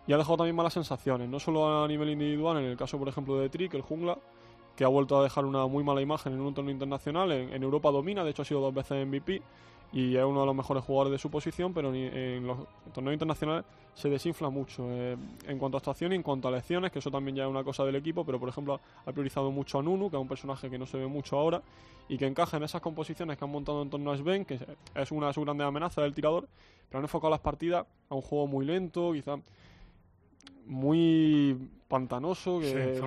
[0.07, 3.07] Y ha dejado también malas sensaciones, no solo a nivel individual, en el caso, por
[3.07, 4.17] ejemplo, de Trick, el jungla,
[4.75, 7.31] que ha vuelto a dejar una muy mala imagen en un torneo internacional.
[7.31, 9.41] En, Europa domina, de hecho ha sido dos veces MVP
[9.91, 12.57] y es uno de los mejores jugadores de su posición, pero en los
[12.93, 15.15] torneos internacionales se desinfla mucho eh,
[15.47, 17.63] en cuanto a actuación y en cuanto a lecciones, que eso también ya es una
[17.63, 20.69] cosa del equipo, pero por ejemplo ha priorizado mucho a Nunu, que es un personaje
[20.69, 21.61] que no se ve mucho ahora
[22.09, 24.59] y que encaja en esas composiciones que han montado en torno a Sven, que
[24.95, 26.47] es una de sus grandes amenazas del tirador,
[26.89, 29.37] pero han enfocado las partidas a un juego muy lento, quizá
[30.65, 32.59] muy pantanoso.
[32.59, 32.99] Que, sí,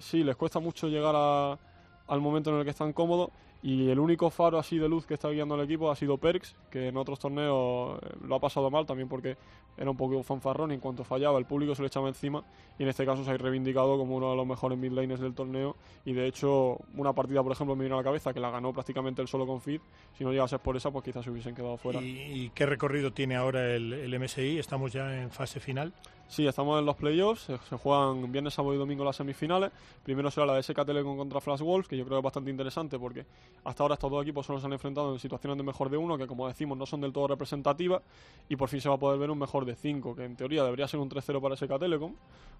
[0.00, 3.30] Sí, les cuesta mucho llegar al momento en el que están cómodos
[3.64, 6.54] y el único faro así de luz que está guiando al equipo ha sido Perks,
[6.70, 9.38] que en otros torneos eh, lo ha pasado mal también porque
[9.78, 12.44] era un poco fanfarrón y en cuanto fallaba el público se le echaba encima
[12.78, 15.32] y en este caso se ha reivindicado como uno de los mejores mid laners del
[15.32, 18.50] torneo y de hecho una partida por ejemplo me vino a la cabeza que la
[18.50, 19.80] ganó prácticamente el solo con Fit,
[20.18, 22.02] si no llegase por esa pues quizás se hubiesen quedado fuera.
[22.02, 24.58] ¿Y, qué recorrido tiene ahora el, el MSI?
[24.58, 25.94] ¿Estamos ya en fase final?
[26.26, 29.70] Sí, estamos en los playoffs, se, se juegan viernes, sábado y domingo las semifinales.
[30.02, 32.50] Primero será la de SK Telecom contra Flash Wolves, que yo creo que es bastante
[32.50, 33.24] interesante porque
[33.62, 36.18] hasta ahora estos dos equipos solo se han enfrentado en situaciones de mejor de uno,
[36.18, 38.02] que como decimos no son del todo representativas,
[38.48, 40.64] y por fin se va a poder ver un mejor de cinco, que en teoría
[40.64, 42.14] debería ser un 3-0 para SK Telecom,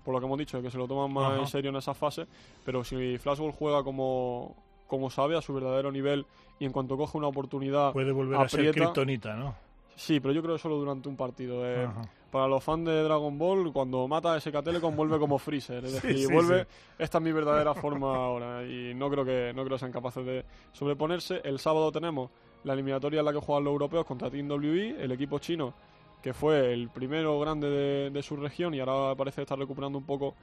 [0.05, 1.41] por lo que hemos dicho, de que se lo toman más Ajá.
[1.41, 2.27] en serio en esa fase,
[2.65, 4.55] pero si Flash Wolves juega como,
[4.87, 6.27] como sabe, a su verdadero nivel,
[6.61, 9.55] y en cuanto coge una oportunidad Puede volver a ser kriptonita, ¿no?
[9.97, 11.67] Sí, pero yo creo que solo durante un partido.
[11.67, 11.87] eh.
[11.87, 12.03] Ajá.
[12.35, 15.85] Para los fans de Dragon Ball, cuando mata a SK Telecom vuelve como Freezer.
[15.85, 16.65] Es decir, sí, vuelve.
[16.65, 16.69] sí.
[16.99, 18.67] Esta es mi verdadera forma ahora.
[18.67, 21.41] Y no creo que no creo sean capaces de sobreponerse.
[21.45, 22.33] El sábado tenemos
[22.65, 25.75] la eliminatoria en la que juegan los europeos contra Team WE, el equipo chino,
[26.21, 30.05] que fue el primero grande de, de su región y ahora parece estar recuperando un
[30.05, 30.35] poco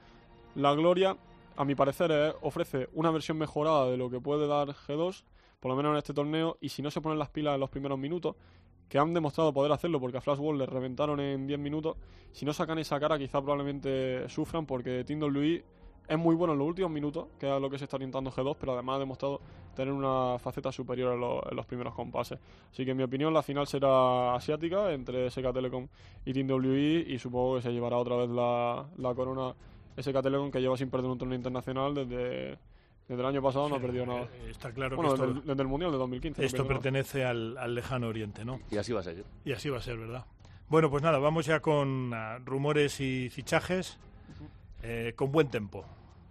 [0.54, 1.14] la gloria.
[1.56, 5.24] A mi parecer, eh, ofrece una versión mejorada de lo que puede dar G2,
[5.60, 6.56] por lo menos en este torneo.
[6.62, 8.34] Y si no se ponen las pilas en los primeros minutos,
[8.88, 11.96] que han demostrado poder hacerlo porque a Flash World le reventaron en 10 minutos.
[12.32, 15.64] Si no sacan esa cara, quizá probablemente sufran porque Team WE
[16.08, 18.56] es muy bueno en los últimos minutos, que es lo que se está orientando G2,
[18.58, 19.40] pero además ha demostrado
[19.74, 22.38] tener una faceta superior en, lo- en los primeros compases.
[22.70, 25.86] Así que en mi opinión la final será asiática entre SK Telecom
[26.24, 29.54] y Team y supongo que se llevará otra vez la, la corona
[29.96, 32.58] SK Telecom que lleva sin perder un torneo internacional desde,
[33.08, 34.22] desde el año pasado, no ha Sí, perdido nada.
[34.22, 36.40] eh, Está claro Bueno, que esto, desde, el, desde el Mundial de 2015.
[36.40, 36.68] no esto nada.
[36.68, 38.60] pertenece al, al lejano oriente, ¿no?
[38.70, 39.24] Y así va a seguir.
[39.44, 40.24] Y así va a ser, ¿verdad?
[40.68, 43.98] Bueno, pues nada, vamos ya con ah, rumores y fichajes
[44.82, 45.84] eh, con buen tempo.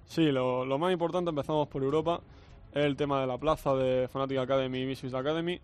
[0.06, 2.22] Sí, lo, lo más importante, empezamos por Europa,
[2.74, 5.60] es el tema de la plaza de Fnatic Academy y Misfits Academy.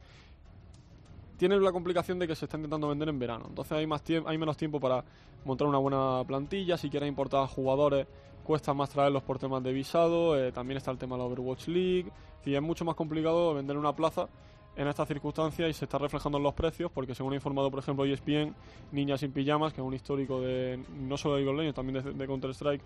[1.38, 4.38] Tiene la complicación de que se está intentando vender en verano, entonces hay, más hay
[4.38, 5.04] menos tiempo para
[5.46, 6.78] montar una buena plantilla.
[6.78, 8.08] Si quieres importar jugadores,
[8.48, 10.40] cuesta más traerlos por temas de visado.
[10.40, 12.10] eh, también está el tema de la Overwatch League.
[12.46, 14.30] Y es mucho más complicado vender una plaza
[14.78, 17.80] en estas circunstancias y se está reflejando en los precios, porque según ha informado, por
[17.80, 18.56] ejemplo, ESPN,
[18.92, 22.28] Niñas sin Pijamas, que es un histórico de no solo de League también de, de
[22.28, 22.82] Counter-Strike,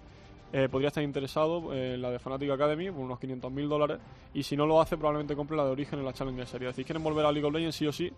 [0.54, 4.00] eh, podría estar interesado en la de Fnatic Academy por unos 500.000 dólares
[4.34, 6.69] y si no lo hace probablemente compre la de origen en la Challenger Series.
[6.69, 8.12] Es decir, quieren volver a League of Legends sí o sí,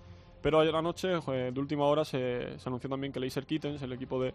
[0.44, 3.94] pero ayer anoche, eh, de última hora, se, se anunció también que Laser Kittens, el
[3.94, 4.34] equipo de,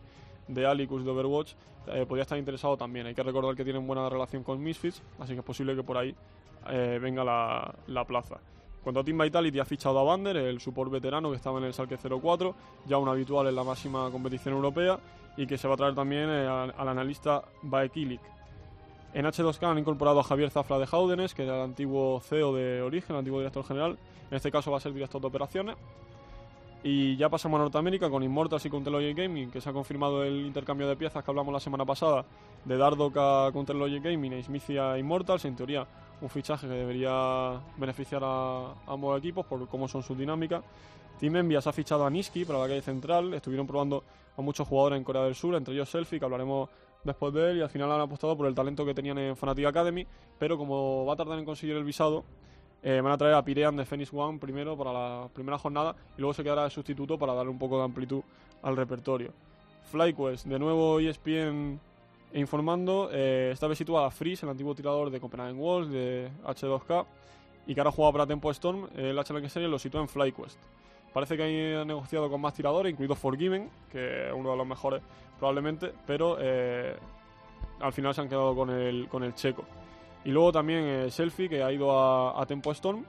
[0.49, 1.53] de Alicus de Overwatch,
[1.87, 3.07] eh, podría estar interesado también.
[3.07, 5.99] Hay que recordar que tienen buena relación con Misfits, así que es posible que por
[5.99, 6.15] ahí
[6.71, 8.39] eh, venga la, la plaza.
[8.83, 11.75] Cuanto a Team Vitality, ha fichado a Bander, el support veterano que estaba en el
[11.75, 12.55] Salque 04,
[12.87, 14.99] ya un habitual en la máxima competición europea,
[15.37, 18.21] y que se va a traer también eh, al, al analista Baekilik.
[19.13, 22.83] En H2K han incorporado a Javier Zafra de Jaudenes, que era el antiguo CEO de
[22.83, 23.99] Origen, el antiguo director general.
[24.31, 25.77] En este caso va a ser director de operaciones.
[26.83, 30.47] Y ya pasamos a Norteamérica con Immortals y Counterlogic Gaming, que se ha confirmado el
[30.47, 32.25] intercambio de piezas que hablamos la semana pasada
[32.65, 35.45] de Dardock a Counterlogic Gaming e Smithia a Immortals.
[35.45, 35.87] En teoría,
[36.21, 40.63] un fichaje que debería beneficiar a ambos equipos por cómo son sus dinámicas.
[41.19, 43.35] Team Envy se ha fichado a Niski para la calle central.
[43.35, 44.05] Estuvieron probando
[44.37, 46.69] a muchos jugadores en Corea del Sur, entre ellos Selfie, que hablaremos
[47.03, 47.59] después de él.
[47.59, 50.07] Y al final han apostado por el talento que tenían en Fnatic Academy.
[50.39, 52.25] Pero como va a tardar en conseguir el visado,
[52.83, 56.21] eh, van a traer a Pirean de Phoenix One primero para la primera jornada y
[56.21, 58.23] luego se quedará de sustituto para darle un poco de amplitud
[58.63, 59.33] al repertorio.
[59.91, 61.81] FlyQuest, de nuevo ESPN
[62.35, 67.07] informando, eh, esta vez situada Freeze, el antiguo tirador de Copenhagen Walls, de H2K,
[67.67, 70.59] y que ahora juega para Tempo Storm, eh, el Challenger Series lo sitúa en FlyQuest.
[71.13, 75.03] Parece que han negociado con más tiradores, incluido Forgiven, que es uno de los mejores
[75.39, 76.95] probablemente, pero eh,
[77.81, 79.65] al final se han quedado con el, con el checo.
[80.25, 83.05] Y luego también eh, Selfie, que ha ido a, a Tempo Storm.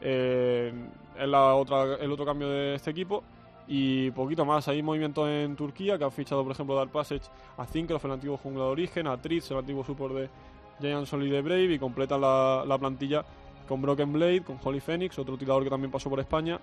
[0.00, 0.72] Eh,
[1.18, 3.22] es la otra, el otro cambio de este equipo.
[3.68, 4.66] Y poquito más.
[4.68, 7.22] Hay movimientos en Turquía, que han fichado, por ejemplo, Dark Passage
[7.56, 10.28] a Zincroft, el antiguo jungla de origen, a Tritz, el antiguo support de
[10.80, 13.24] Giant Solid de Brave, y completan la, la plantilla
[13.68, 16.58] con Broken Blade, con Holy Phoenix, otro tirador que también pasó por España.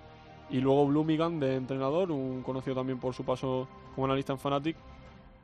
[0.50, 4.76] Y luego Blumigan de entrenador, un conocido también por su paso como analista en Fnatic.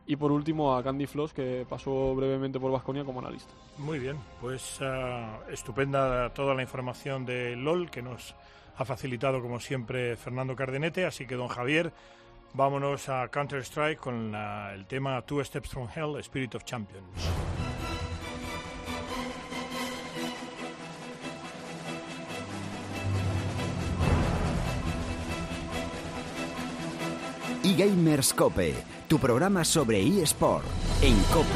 [0.06, 3.54] Y por último a Candy Floss, que pasó brevemente por Vasconia como analista.
[3.78, 8.36] Muy bien, pues ah, estupenda toda la información de LOL que nos
[8.76, 11.94] ha facilitado como siempre Fernando Cardenete, así que don Javier,
[12.54, 17.08] vámonos a Counter-Strike con el tema Two Steps from Hell, Spirit of Champions.
[27.64, 28.74] eGamers Cope,
[29.08, 30.66] tu programa sobre eSport
[31.02, 31.48] en Cope.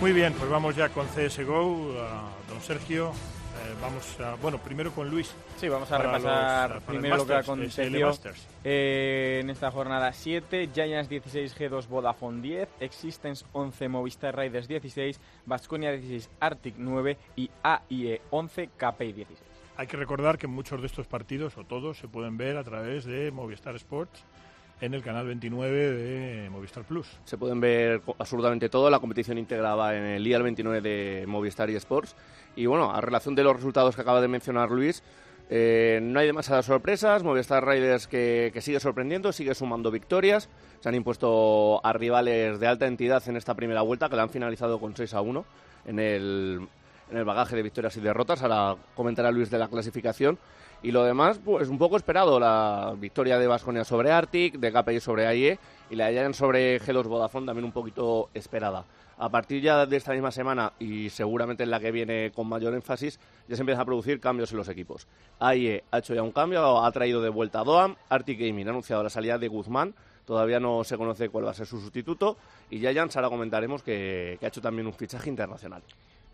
[0.00, 3.12] Muy bien, pues vamos ya con CSGO, ah, don Sergio.
[3.58, 5.34] Eh, vamos a, bueno, primero con Luis.
[5.56, 8.46] Sí, vamos a repasar los, eh, primero lo que SL Masters.
[8.62, 10.70] eh, en esta jornada 7.
[10.72, 17.50] Giants 16, G2 Vodafone 10, Existence 11, Movistar Riders 16, Vasconia 16, Arctic 9 y
[17.62, 19.40] AIE 11, KPI 16.
[19.76, 23.04] Hay que recordar que muchos de estos partidos, o todos, se pueden ver a través
[23.04, 24.24] de Movistar Sports
[24.80, 27.08] en el canal 29 de Movistar Plus.
[27.24, 28.90] Se pueden ver absolutamente todo.
[28.90, 32.14] La competición integrada en el IAL 29 de Movistar y Sports.
[32.56, 35.02] Y bueno, a relación de los resultados que acaba de mencionar Luis,
[35.50, 37.22] eh, no hay demasiadas sorpresas.
[37.22, 40.48] Movistar Riders que, que sigue sorprendiendo, sigue sumando victorias.
[40.80, 44.30] Se han impuesto a rivales de alta entidad en esta primera vuelta, que la han
[44.30, 45.44] finalizado con 6 a 1
[45.86, 46.68] en el,
[47.10, 48.42] en el bagaje de victorias y derrotas.
[48.42, 50.38] Ahora comentará Luis de la clasificación.
[50.82, 52.38] Y lo demás, pues un poco esperado.
[52.38, 55.58] La victoria de Vasconia sobre Arctic, de KPI sobre AIE
[55.90, 58.84] y la de Giants sobre G2 Vodafone también un poquito esperada.
[59.20, 62.74] A partir ya de esta misma semana y seguramente en la que viene con mayor
[62.74, 65.08] énfasis, ya se empiezan a producir cambios en los equipos.
[65.40, 68.70] AIE ha hecho ya un cambio, ha traído de vuelta a Doam, Arctic Gaming ha
[68.70, 69.92] anunciado la salida de Guzmán,
[70.24, 72.36] todavía no se conoce cuál va a ser su sustituto,
[72.70, 75.82] y Giants ahora comentaremos que ha hecho también un fichaje internacional.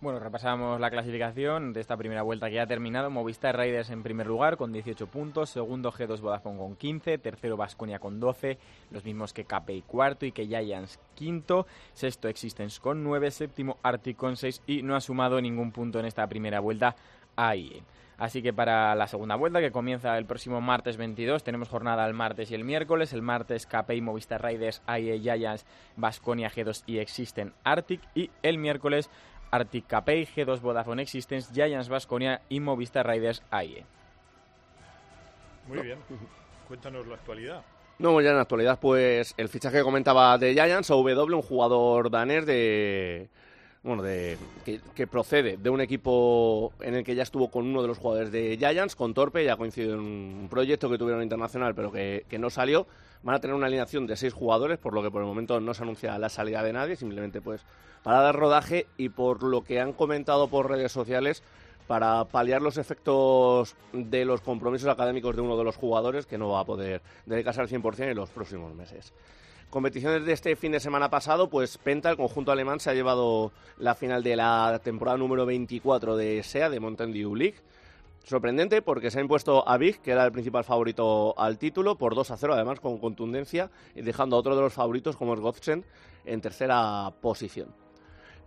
[0.05, 3.09] Bueno, repasamos la clasificación de esta primera vuelta que ya ha terminado.
[3.09, 7.99] Movistar Riders en primer lugar con 18 puntos, segundo G2 Vodafone con 15, tercero Vasconia
[7.99, 8.59] con 12,
[8.91, 14.19] los mismos que KPI cuarto y que Giants quinto, sexto Existence con 9, séptimo Arctic
[14.19, 16.95] con 6 y no ha sumado ningún punto en esta primera vuelta
[17.35, 17.83] AIE.
[18.17, 22.15] Así que para la segunda vuelta, que comienza el próximo martes 22, tenemos jornada el
[22.15, 23.13] martes y el miércoles.
[23.13, 28.01] El martes KPI, Movistar Riders, AIE, Giants, Vasconia, G2 y Existen Arctic.
[28.15, 29.11] Y el miércoles
[29.55, 33.85] Arctic KPI, G2 Vodafone Existence, Giants Vasconia y Movistar Riders AIE.
[35.69, 35.99] Muy bien.
[36.67, 37.63] Cuéntanos la actualidad.
[38.01, 42.11] No, ya en la actualidad, pues el fichaje que comentaba de Giants, OW, un jugador
[42.11, 43.29] danés de.
[43.85, 47.83] Bueno, de, que, que procede de un equipo en el que ya estuvo con uno
[47.83, 51.75] de los jugadores de Giants, con Torpe, ya coincidió en un proyecto que tuvieron internacional,
[51.75, 52.89] pero que, que no salió.
[53.25, 55.73] Van a tener una alineación de seis jugadores, por lo que por el momento no
[55.73, 57.63] se anuncia la salida de nadie, simplemente pues
[58.03, 61.43] para dar rodaje y por lo que han comentado por redes sociales,
[61.87, 66.51] para paliar los efectos de los compromisos académicos de uno de los jugadores que no
[66.51, 69.13] va a poder dedicarse al 100% en los próximos meses.
[69.71, 73.53] Competiciones de este fin de semana pasado, pues Penta, el conjunto alemán, se ha llevado
[73.79, 77.57] la final de la temporada número 24 de SEA, de Mountain Dew League.
[78.25, 82.15] Sorprendente porque se ha impuesto a Big, que era el principal favorito al título, por
[82.15, 85.41] 2 a 0, además con contundencia, y dejando a otro de los favoritos, como es
[85.41, 85.85] Gottsen,
[86.25, 87.69] en tercera posición.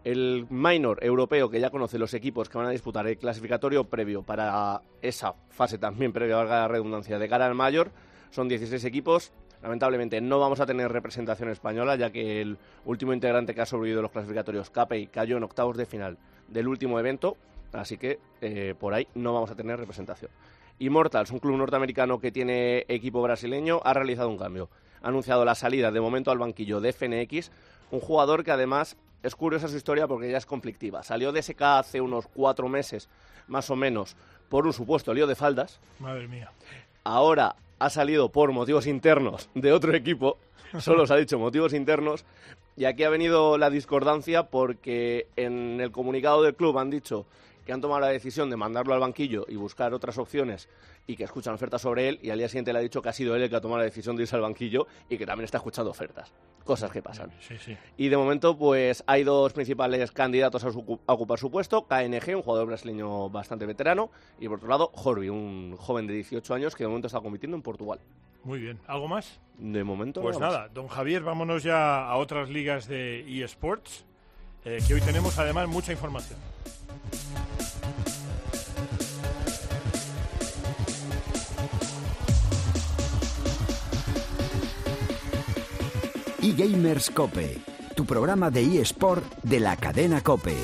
[0.03, 4.23] El minor europeo que ya conoce los equipos que van a disputar el clasificatorio previo
[4.23, 7.91] para esa fase también previa, valga la redundancia, de cara al mayor,
[8.31, 9.31] son 16 equipos.
[9.61, 14.01] Lamentablemente no vamos a tener representación española, ya que el último integrante que ha sobrevivido
[14.01, 17.37] los clasificatorios, Capey, cayó en octavos de final del último evento,
[17.73, 20.31] así que eh, por ahí no vamos a tener representación.
[20.79, 24.69] Immortals, un club norteamericano que tiene equipo brasileño, ha realizado un cambio.
[25.01, 27.51] Ha anunciado la salida de momento al banquillo de FNX,
[27.91, 31.03] un jugador que además es curiosa su historia porque ya es conflictiva.
[31.03, 33.09] Salió de SK hace unos cuatro meses,
[33.47, 34.15] más o menos,
[34.49, 35.79] por un supuesto lío de faldas.
[35.99, 36.51] Madre mía.
[37.03, 40.37] Ahora ha salido por motivos internos de otro equipo,
[40.79, 42.25] solo os ha dicho motivos internos,
[42.75, 47.25] y aquí ha venido la discordancia porque en el comunicado del club han dicho
[47.67, 50.69] que han tomado la decisión de mandarlo al banquillo y buscar otras opciones
[51.05, 53.13] y que escuchan ofertas sobre él y al día siguiente le ha dicho que ha
[53.13, 55.43] sido él el que ha tomado la decisión de irse al banquillo y que también
[55.43, 56.31] está escuchando ofertas.
[56.63, 57.29] Cosas que pasan.
[57.41, 57.77] Sí, sí.
[57.97, 62.35] Y de momento, pues hay dos principales candidatos a, su- a ocupar su puesto: KNG,
[62.37, 66.73] un jugador brasileño bastante veterano, y por otro lado, Horby, un joven de 18 años
[66.75, 67.99] que de momento está compitiendo en Portugal.
[68.45, 68.79] Muy bien.
[68.87, 69.41] ¿Algo más?
[69.57, 74.05] De momento, Pues nada, don Javier, vámonos ya a otras ligas de eSports,
[74.63, 76.37] eh, que hoy tenemos además mucha información.
[86.59, 87.59] eGamers Cope,
[87.95, 90.55] tu programa de eSport de la cadena Cope.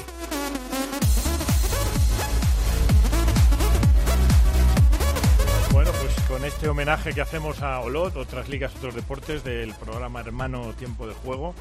[5.72, 10.22] Bueno, pues con este homenaje que hacemos a Olot, otras ligas, otros deportes del programa
[10.22, 11.54] Hermano Tiempo de Juego,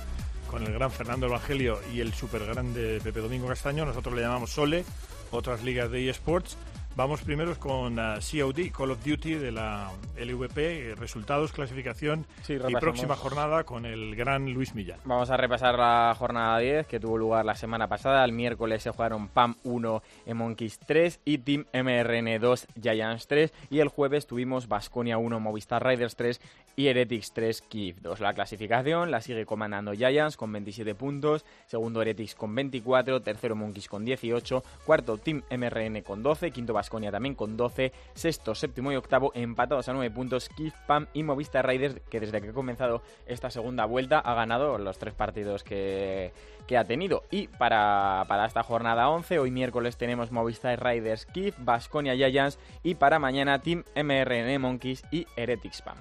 [0.51, 4.51] con el gran Fernando Evangelio y el super grande Pepe Domingo Castaño, nosotros le llamamos
[4.51, 4.87] Sole,
[5.31, 6.57] otras ligas de eSports.
[6.95, 10.59] Vamos primero con ah, COD, Call of Duty de la LVP,
[10.91, 14.99] eh, resultados, clasificación Sí, y próxima jornada con el gran Luis Millán.
[15.07, 18.23] Vamos a repasar la jornada 10 que tuvo lugar la semana pasada.
[18.27, 20.03] El miércoles se jugaron PAM 1,
[20.35, 23.53] Monkeys 3 y Team MRN 2, Giants 3.
[23.71, 26.43] Y el jueves tuvimos Basconia 1, Movistar Riders 3
[26.77, 28.21] y Heretics 3, Kiev 2.
[28.21, 33.89] La clasificación la sigue comandando Giants con 27 puntos, segundo Heretics con 24, tercero Monkeys
[33.89, 38.97] con 18, cuarto Team MRN con 12, quinto Vasconia también con 12, sexto, séptimo y
[38.97, 43.03] octavo empatados a 9 puntos Kiev, PAM y Movistar Raiders que desde que ha comenzado
[43.27, 46.33] esta segunda vuelta ha ganado los tres partidos que,
[46.77, 47.23] ha tenido.
[47.31, 53.21] Y para, esta jornada 11, hoy miércoles tenemos Movistar Riders Kiev, Vasconia Giants y para
[53.21, 55.99] mañana Team MRN Monkeys y Heretics PAM.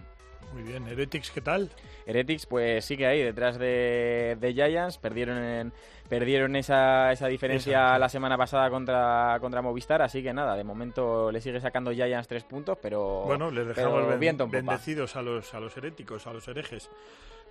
[0.54, 1.70] Muy bien, Heretics, ¿qué tal?
[2.12, 5.74] Heretics pues sigue ahí detrás de, de Giants, perdieron en,
[6.08, 11.32] perdieron esa, esa diferencia la semana pasada contra, contra Movistar, así que nada, de momento
[11.32, 15.22] le sigue sacando Giants tres puntos, pero, Bueno, les pero dejamos ben- viento bendecidos a
[15.22, 16.90] los, a los heréticos, a los herejes.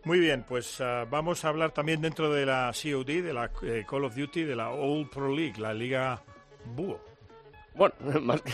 [0.05, 3.85] Muy bien, pues ah, vamos a hablar también dentro de la COD, de la eh,
[3.89, 6.23] Call of Duty, de la All Pro League, la Liga
[6.65, 6.99] Búho.
[7.75, 8.53] Bueno, más que-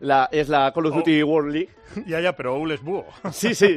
[0.00, 1.70] la, es la Call of Duty World League.
[2.06, 3.06] Ya, ya, pero All es Búho.
[3.32, 3.76] Sí, sí,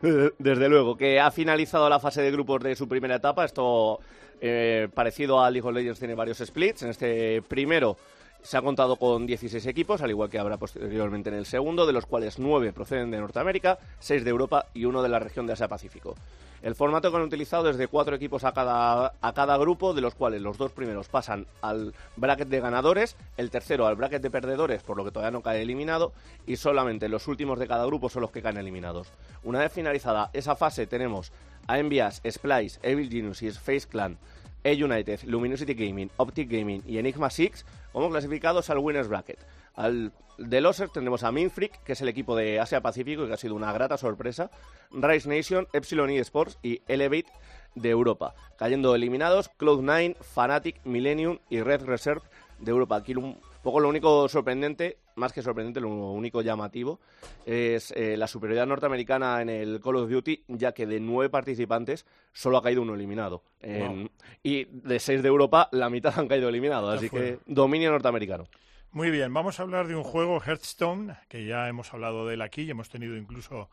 [0.38, 3.44] desde luego, que ha finalizado la fase de grupos de su primera etapa.
[3.44, 4.00] Esto,
[4.40, 6.82] eh, parecido a League of Legends, tiene varios splits.
[6.82, 7.96] En este primero
[8.42, 11.92] se ha contado con 16 equipos, al igual que habrá posteriormente en el segundo, de
[11.92, 15.54] los cuales 9 proceden de Norteamérica, 6 de Europa y uno de la región de
[15.54, 16.14] Asia-Pacífico.
[16.62, 20.00] El formato que han utilizado es de cuatro equipos a cada, a cada grupo, de
[20.00, 24.30] los cuales los dos primeros pasan al bracket de ganadores, el tercero al bracket de
[24.30, 26.12] perdedores, por lo que todavía no cae eliminado,
[26.46, 29.08] y solamente los últimos de cada grupo son los que caen eliminados.
[29.44, 31.32] Una vez finalizada esa fase, tenemos
[31.68, 34.18] a Envias, Splice, Evil Geniuses, Face Clan,
[34.64, 39.38] E-United, Luminosity Gaming, Optic Gaming y Enigma Six como clasificados al Winners Bracket.
[39.78, 43.34] Al de Losers tendremos a Minfreak, que es el equipo de Asia Pacífico y que
[43.34, 44.50] ha sido una grata sorpresa,
[44.90, 47.30] Rise Nation, Epsilon eSports y Elevate
[47.76, 48.34] de Europa.
[48.56, 52.22] Cayendo eliminados Cloud9, Fnatic, Millennium y Red Reserve
[52.58, 52.96] de Europa.
[52.96, 56.98] Aquí un poco lo único sorprendente, más que sorprendente, lo único llamativo,
[57.46, 62.04] es eh, la superioridad norteamericana en el Call of Duty, ya que de nueve participantes
[62.32, 63.44] solo ha caído uno eliminado.
[63.62, 64.10] Wow.
[64.42, 66.96] Y de seis de Europa, la mitad han caído eliminados.
[66.96, 67.26] Así fuera.
[67.26, 68.48] que dominio norteamericano.
[68.90, 72.40] Muy bien, vamos a hablar de un juego, Hearthstone, que ya hemos hablado de él
[72.40, 73.68] aquí y hemos tenido incluso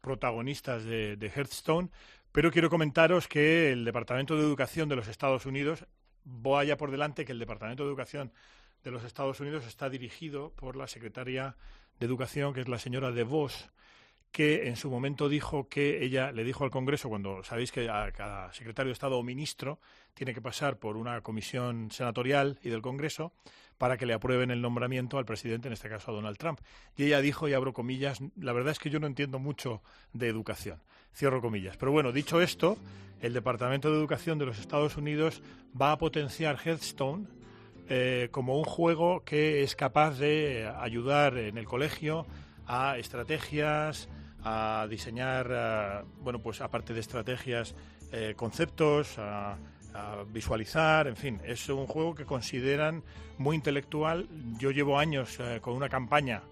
[0.00, 1.90] protagonistas de, Hearthstone,
[2.30, 5.86] pero quiero comentaros que el Departamento de Educación de los Estados Unidos,
[6.22, 8.32] vaya por delante que el Departamento de Educación
[8.84, 11.56] de los Estados Unidos está dirigido por la secretaria
[11.98, 13.70] de Educación, que es la señora DeVos,
[14.32, 18.12] que en su momento dijo que ella le dijo al Congreso, cuando sabéis que a
[18.12, 19.80] cada secretario de Estado o ministro
[20.14, 23.32] tiene que pasar por una comisión senatorial y del Congreso
[23.78, 26.60] para que le aprueben el nombramiento al presidente, en este caso a Donald Trump.
[26.96, 30.28] Y ella dijo, y abro comillas, la verdad es que yo no entiendo mucho de
[30.28, 30.82] educación,
[31.14, 31.76] cierro comillas.
[31.76, 32.76] Pero bueno, dicho esto,
[33.22, 35.42] el Departamento de Educación de los Estados Unidos
[35.80, 37.26] va a potenciar Hearthstone
[37.88, 42.26] eh, como un juego que es capaz de ayudar en el colegio
[42.66, 44.08] a estrategias,
[44.44, 47.74] a diseñar, eh, bueno, pues aparte de estrategias,
[48.12, 49.56] eh, conceptos, a,
[50.32, 53.02] visualizar, en fin, es un juego que consideran
[53.38, 54.28] muy intelectual.
[54.56, 56.42] Yo llevo años eh, con una campaña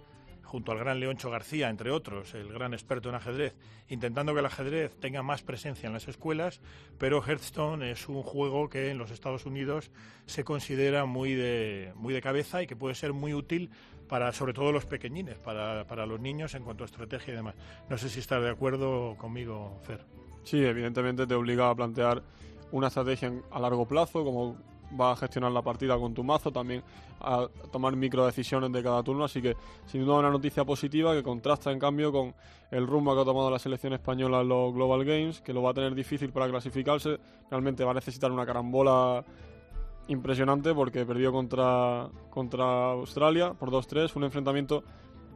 [0.49, 3.55] junto al gran Leoncho García, entre otros, el gran experto en ajedrez,
[3.89, 6.61] intentando que el ajedrez tenga más presencia en las escuelas,
[6.99, 9.91] pero Hearthstone es un juego que en los Estados Unidos
[10.26, 13.70] se considera muy de, muy de cabeza y que puede ser muy útil
[14.09, 17.54] para, sobre todo, los pequeñines, para, para los niños en cuanto a estrategia y demás.
[17.88, 20.04] No sé si estás de acuerdo conmigo, Fer.
[20.44, 22.22] Sí, evidentemente te obliga a plantear
[22.72, 24.56] una estrategia a largo plazo, como
[24.98, 26.82] va a gestionar la partida con tu mazo, también
[27.20, 29.56] a tomar micro decisiones de cada turno, así que
[29.86, 32.34] sin duda una noticia positiva que contrasta en cambio con
[32.70, 35.70] el rumbo que ha tomado la selección española en los Global Games, que lo va
[35.70, 37.18] a tener difícil para clasificarse,
[37.50, 39.24] realmente va a necesitar una carambola
[40.09, 44.82] impresionante porque perdió contra, contra Australia por 2-3, fue un enfrentamiento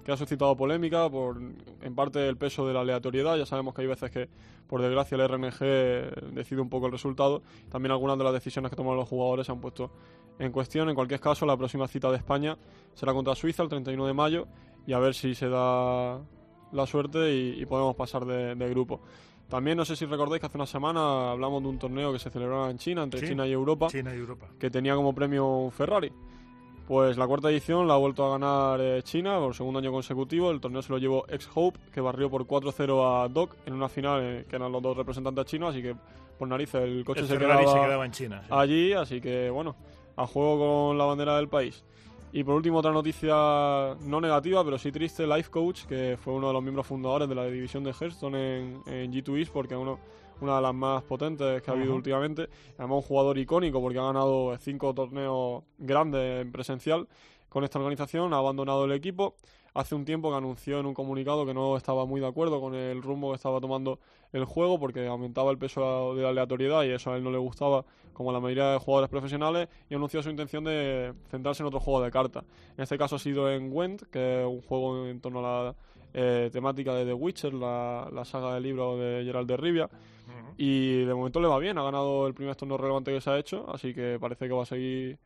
[0.04, 3.36] que ha suscitado polémica por en parte el peso de la aleatoriedad.
[3.36, 4.28] Ya sabemos que hay veces que,
[4.66, 7.42] por desgracia, el RNG decide un poco el resultado.
[7.70, 9.90] También algunas de las decisiones que toman los jugadores se han puesto
[10.38, 10.88] en cuestión.
[10.88, 12.56] En cualquier caso, la próxima cita de España
[12.94, 14.48] será contra Suiza el 31 de mayo
[14.86, 16.18] y a ver si se da
[16.72, 19.00] la suerte y, podemos pasar de grupo.
[19.52, 22.30] También no sé si recordáis que hace una semana hablamos de un torneo que se
[22.30, 24.46] celebraba en China, entre Sí, China y Europa, China y Europa.
[24.58, 26.10] que tenía como premio un Ferrari.
[26.88, 30.50] Pues la cuarta edición la ha vuelto a ganar eh, China por segundo año consecutivo.
[30.50, 34.20] El torneo se lo llevó Ex-Hope, que barrió por 4-0 a Doc en una final
[34.22, 35.74] eh, que eran los dos representantes chinos.
[35.74, 35.94] Así que,
[36.38, 38.48] por narices, el coche El se, quedaba se quedaba en China, sí.
[38.50, 38.92] allí.
[38.94, 39.76] Así que, bueno,
[40.16, 41.84] a juego con la bandera del país.
[42.34, 43.34] Y por último, otra noticia
[44.00, 47.34] no negativa, pero sí triste: Life Coach, que fue uno de los miembros fundadores de
[47.34, 49.98] la división de Hearthstone en, en G2 East, porque uno,
[50.40, 52.48] una de las más potentes que ha habido últimamente.
[52.78, 57.06] Además, un jugador icónico porque ha ganado cinco torneos grandes en presencial
[57.52, 59.34] con esta organización, ha abandonado el equipo.
[59.74, 62.74] Hace un tiempo que anunció en un comunicado que no estaba muy de acuerdo con
[62.74, 63.98] el rumbo que estaba tomando
[64.32, 67.36] el juego porque aumentaba el peso de la aleatoriedad y eso a él no le
[67.36, 67.84] gustaba
[68.14, 71.78] como a la mayoría de jugadores profesionales y anunció su intención de centrarse en otro
[71.78, 72.42] juego de cartas.
[72.74, 75.74] En este caso ha sido en Gwent, que es un juego en torno a la
[76.14, 79.90] eh, temática de The Witcher, la, la saga de libros de Gerald de Rivia.
[80.56, 83.38] Y de momento le va bien, ha ganado el primer torneo relevante que se ha
[83.38, 85.18] hecho, así que parece que va a seguir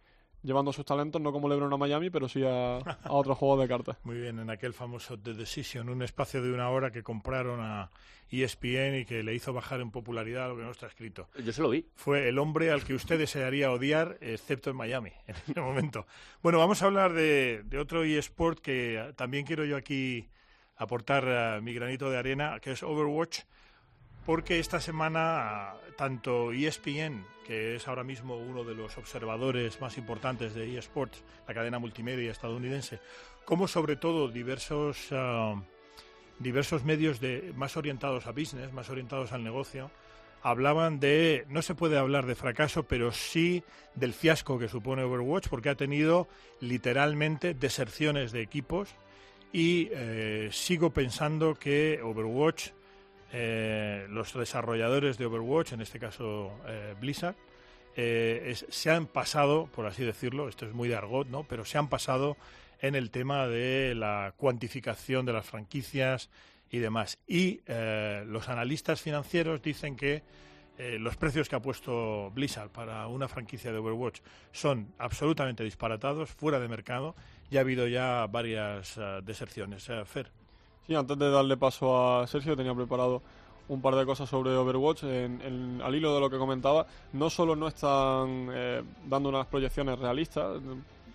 [0.47, 3.69] llevando sus talentos, no como LeBron a Miami, pero sí a, a otros juegos de
[3.69, 3.97] cartas.
[4.05, 7.91] Muy bien, en aquel famoso The Decision, un espacio de una hora que compraron a
[8.31, 11.29] ESPN y que le hizo bajar en popularidad lo que no está escrito.
[11.45, 11.85] Yo se lo vi.
[11.97, 16.07] Fue el hombre al que usted desearía odiar, excepto en Miami, en este momento.
[16.43, 20.29] Bueno, vamos a hablar de, de otro eSport que también quiero yo aquí
[20.77, 23.41] aportar mi granito de arena, que es Overwatch,
[24.27, 30.55] porque esta semana tanto ESPN, que es ahora mismo uno de los observadores más importantes
[30.55, 32.99] de eSports, la cadena multimedia estadounidense,
[33.45, 35.55] como sobre todo diversos ah,
[36.39, 39.91] diversos medios de más orientados a business, más orientados al negocio,
[40.43, 43.63] hablaban de no se puede hablar de fracaso, pero sí
[43.95, 46.29] del fiasco que supone Overwatch porque ha tenido
[46.61, 48.91] literalmente deserciones de equipos
[49.53, 52.71] y eh, sigo pensando que Overwatch
[53.33, 57.35] eh, los desarrolladores de Overwatch, en este caso eh, Blizzard,
[57.97, 61.45] eh, es- se han pasado, por así decirlo, esto es muy de argot, ¿no?
[61.45, 62.37] Pero se han pasado
[62.81, 66.29] en el tema de la cuantificación de las franquicias
[66.71, 67.19] y demás.
[67.27, 67.61] Y
[68.27, 70.23] los analistas financieros dicen que
[70.99, 74.21] los precios que ha puesto Blizzard para una franquicia de Overwatch
[74.53, 77.15] son absolutamente disparatados, fuera de mercado,
[77.51, 79.89] y ha habido ya varias deserciones.
[79.89, 80.31] Eh, Fer.
[80.87, 83.21] Sí, antes de darle paso a Sergio, tenía preparado
[83.69, 85.03] un par de cosas sobre Overwatch.
[85.05, 89.47] En, en- al hilo de lo que comentaba, no solo no están eh, dando unas
[89.47, 90.61] proyecciones realistas, eh,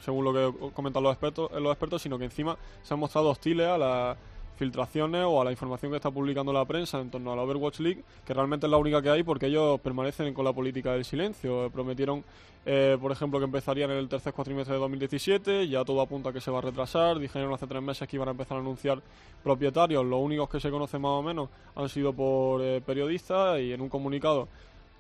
[0.02, 3.68] según lo que comentan los expertos, los expertos, sino que encima se han mostrado hostiles
[3.68, 4.18] a las
[4.58, 7.80] filtraciones o a la información que está publicando la prensa en torno a la Overwatch
[7.80, 11.06] League, que realmente es la única que hay porque ellos permanecen con la política del
[11.06, 11.66] silencio.
[11.66, 12.24] Eh, Prometieron,
[12.66, 16.34] eh, por ejemplo, que empezarían en el tercer cuatrimestre de 2017, ya todo apunta a
[16.34, 17.18] que se va a retrasar.
[17.20, 19.02] Dijeron hace tres meses que iban a empezar a anunciar
[19.44, 20.06] propietarios.
[20.06, 23.82] Los únicos que se conocen más o menos han sido por eh, periodistas y en
[23.82, 24.48] un comunicado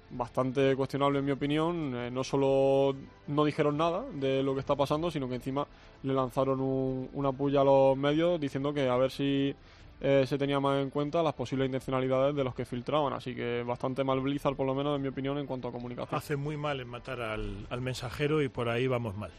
[0.10, 1.94] bastante cuestionable en mi opinión.
[1.96, 2.96] eh, no solo
[3.28, 5.66] no dijeron nada de lo que está pasando, sino que encima
[6.04, 9.56] le lanzaron un- una puya a los medios diciendo que a ver si
[10.02, 13.14] eh, se tenía más en cuenta las posibles intencionalidades de los que filtraban.
[13.14, 16.18] Así que bastante mal Blizzard, por lo menos en mi opinión, en cuanto a comunicación.
[16.18, 19.32] Hace muy mal en matar al, al mensajero y por ahí vamos mal.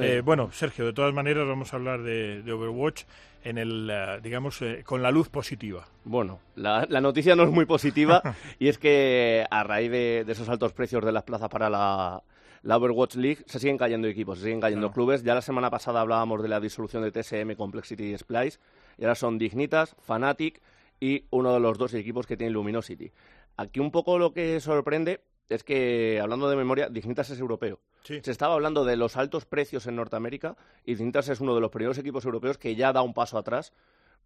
[0.00, 3.04] Eh, bueno, Sergio, de todas maneras vamos a hablar de, de Overwatch
[3.44, 5.86] en el, eh, digamos, eh, con la luz positiva.
[6.04, 8.20] Bueno, la, la noticia no es muy positiva
[8.58, 12.20] y es que a raíz de, de esos altos precios de las plazas para la,
[12.62, 14.94] la Overwatch League se siguen cayendo equipos, se siguen cayendo Claro.
[14.94, 15.22] clubes.
[15.22, 18.58] Ya la semana pasada hablábamos de la disolución de TSM, Complexity y Splice
[18.98, 20.60] y ahora son Dignitas, Fnatic
[21.00, 23.12] y uno de los dos equipos que tiene Luminosity.
[23.56, 27.80] Aquí un poco lo que sorprende es que, hablando de memoria, Dignitas es europeo.
[28.02, 28.20] Sí.
[28.22, 31.70] Se estaba hablando de los altos precios en Norteamérica y Dignitas es uno de los
[31.70, 33.72] primeros equipos europeos que ya da un paso atrás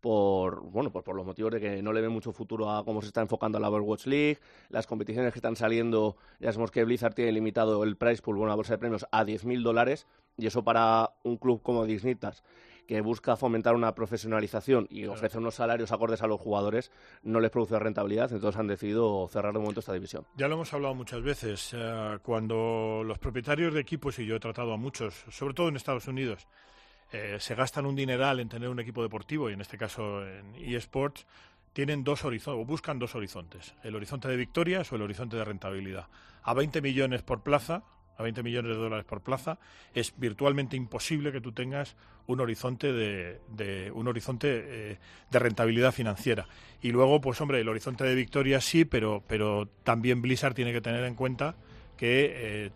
[0.00, 3.00] por bueno pues por los motivos de que no le ve mucho futuro a cómo
[3.02, 4.38] se está enfocando la Overwatch League,
[4.68, 8.50] las competiciones que están saliendo, ya sabemos que Blizzard tiene limitado el price pool, bueno,
[8.50, 10.06] la bolsa de premios, a 10.000 dólares,
[10.36, 12.44] y eso para un club como Dignitas,
[12.88, 16.90] que busca fomentar una profesionalización y ofrece unos salarios acordes a los jugadores,
[17.22, 20.24] no les produce rentabilidad, entonces han decidido cerrar de momento esta división.
[20.36, 24.40] Ya lo hemos hablado muchas veces, eh, cuando los propietarios de equipos, y yo he
[24.40, 26.48] tratado a muchos, sobre todo en Estados Unidos,
[27.12, 30.54] eh, se gastan un dineral en tener un equipo deportivo, y en este caso en
[30.54, 31.26] eSports,
[31.74, 35.44] tienen dos horizontes, o buscan dos horizontes, el horizonte de victorias o el horizonte de
[35.44, 36.08] rentabilidad.
[36.42, 37.84] A 20 millones por plaza,
[38.18, 39.58] a 20 millones de dólares por plaza,
[39.94, 41.96] es virtualmente imposible que tú tengas
[42.26, 44.98] un horizonte de, un horizonte eh,
[45.30, 46.46] de rentabilidad financiera.
[46.82, 50.80] Y luego, pues hombre, el horizonte de victorias sí, pero, pero también Blizzard tiene que
[50.80, 51.54] tener en cuenta
[51.96, 52.70] que eh,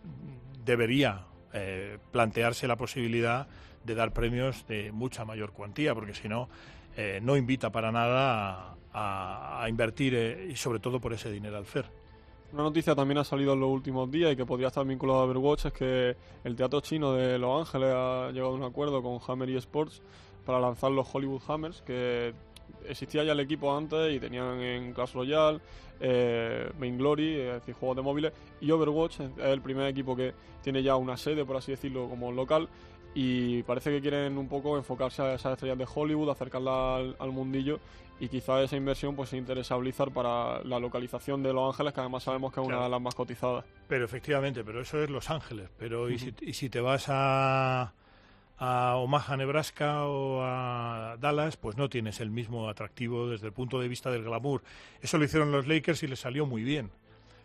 [0.64, 3.48] debería eh, plantearse la posibilidad
[3.84, 6.48] de dar premios de mucha mayor cuantía, porque si no,
[7.22, 12.01] no invita para nada a, invertir y sobre todo por ese dinero al FER.
[12.52, 15.24] Una noticia también ha salido en los últimos días y que podría estar vinculada a
[15.24, 19.18] Overwatch es que el Teatro Chino de Los Ángeles ha llegado a un acuerdo con
[19.26, 20.02] Hammer Sports
[20.44, 22.34] para lanzar los Hollywood Hammers, que
[22.86, 25.60] existía ya el equipo antes y tenían en Clash Royale,
[25.98, 30.34] eh, Main Glory, es decir, juegos de móviles, y Overwatch es el primer equipo que
[30.60, 32.68] tiene ya una sede, por así decirlo, como local.
[33.14, 37.30] Y parece que quieren un poco enfocarse a esas estrellas de Hollywood, acercarlas al, al
[37.30, 37.78] mundillo
[38.22, 41.92] y quizá esa inversión pues se interesa a Blizzard para la localización de Los Ángeles,
[41.92, 43.64] que además sabemos que es una de las más cotizadas.
[43.88, 45.68] Pero efectivamente, pero eso es Los Ángeles.
[45.76, 47.92] Pero ¿y, si, y si te vas a,
[48.58, 53.80] a Omaha, Nebraska o a Dallas, pues no tienes el mismo atractivo desde el punto
[53.80, 54.62] de vista del glamour.
[55.00, 56.92] Eso lo hicieron los Lakers y les salió muy bien.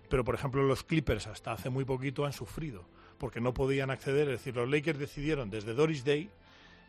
[0.09, 2.85] Pero, por ejemplo, los Clippers hasta hace muy poquito han sufrido
[3.17, 4.27] porque no podían acceder.
[4.29, 6.29] Es decir, los Lakers decidieron desde Doris Day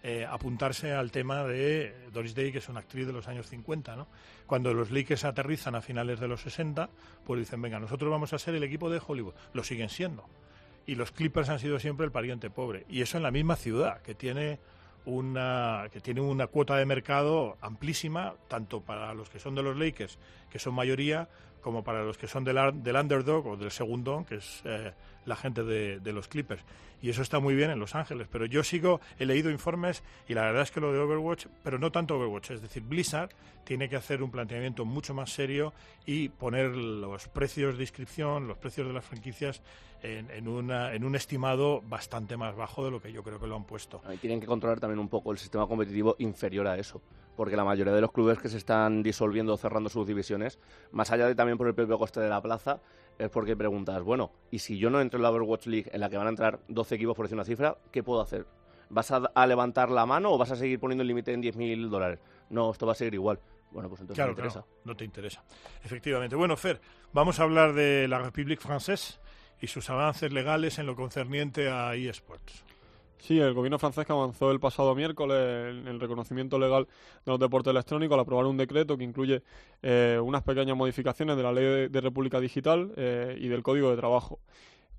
[0.03, 3.96] eh, apuntarse al tema de Doris Day, que es una actriz de los años 50,
[3.96, 4.07] ¿no?
[4.46, 6.88] Cuando los Lakers aterrizan a finales de los 60,
[7.24, 9.34] pues dicen, venga, nosotros vamos a ser el equipo de Hollywood.
[9.53, 10.24] Lo siguen siendo.
[10.86, 12.86] Y los Clippers han sido siempre el pariente pobre.
[12.88, 14.61] Y eso en la misma ciudad, que tiene
[15.05, 19.76] una, que tiene una cuota de mercado amplísima, tanto para los que son de los
[19.76, 20.18] Lakers,
[20.51, 21.28] que son mayoría,
[21.61, 24.92] como para los que son del, del underdog o del segundón, que es eh,
[25.26, 26.62] la gente de, de los Clippers.
[27.00, 28.26] Y eso está muy bien en Los Ángeles.
[28.30, 31.78] Pero yo sigo, he leído informes y la verdad es que lo de Overwatch, pero
[31.78, 33.30] no tanto Overwatch, es decir, Blizzard
[33.64, 35.72] tiene que hacer un planteamiento mucho más serio
[36.06, 39.62] y poner los precios de inscripción, los precios de las franquicias
[40.02, 43.46] en, en, una- en un estimado bastante más bajo de lo que yo creo que
[43.46, 44.00] lo han puesto.
[44.12, 47.00] Y tienen que controlar también un poco el sistema competitivo inferior a eso.
[47.39, 50.59] Porque la mayoría de los clubes que se están disolviendo o cerrando sus divisiones,
[50.91, 52.80] más allá de también por el propio coste de la plaza,
[53.16, 56.11] es porque preguntas, bueno, ¿y si yo no entro en la Overwatch League en la
[56.11, 58.45] que van a entrar 12 equipos por decir una cifra, qué puedo hacer?
[58.91, 61.89] ¿Vas a, a levantar la mano o vas a seguir poniendo el límite en 10.000
[61.89, 62.18] dólares?
[62.51, 63.39] No, esto va a seguir igual.
[63.70, 64.66] Bueno, pues entonces Claro, no me interesa.
[64.84, 65.45] no te interesa.
[65.84, 66.34] Efectivamente.
[66.34, 66.80] Bueno, Fer,
[67.12, 69.20] vamos a hablar de la République Française
[69.61, 72.64] y sus avances legales en lo concerniente a eSports.
[73.19, 75.37] Sí, el gobierno francés que avanzó el pasado miércoles
[75.77, 76.87] en el reconocimiento legal
[77.25, 79.43] de los deportes electrónicos al aprobar un decreto que incluye
[79.83, 83.91] eh, unas pequeñas modificaciones de la ley de, de República Digital eh, y del Código
[83.91, 84.39] de Trabajo.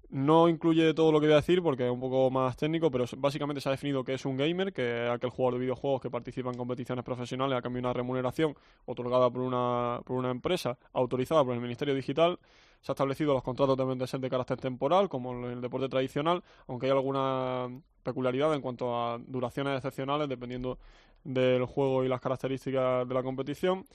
[0.10, 3.06] No incluye todo lo que voy a decir porque es un poco más técnico, pero
[3.18, 6.10] básicamente se ha definido que es un gamer, que es aquel jugador de videojuegos que
[6.10, 8.56] participa en competiciones profesionales a cambio de una remuneración
[8.86, 12.40] otorgada por una, por una empresa autorizada por el Ministerio Digital.
[12.82, 15.90] Se ha establecido los contratos deben de ser de carácter temporal, como en el deporte
[15.90, 17.70] tradicional, aunque hay alguna
[18.04, 20.78] peculiaridad en cuanto a duraciones excepcionales, dependiendo
[21.24, 23.86] del juego y las características de la competición.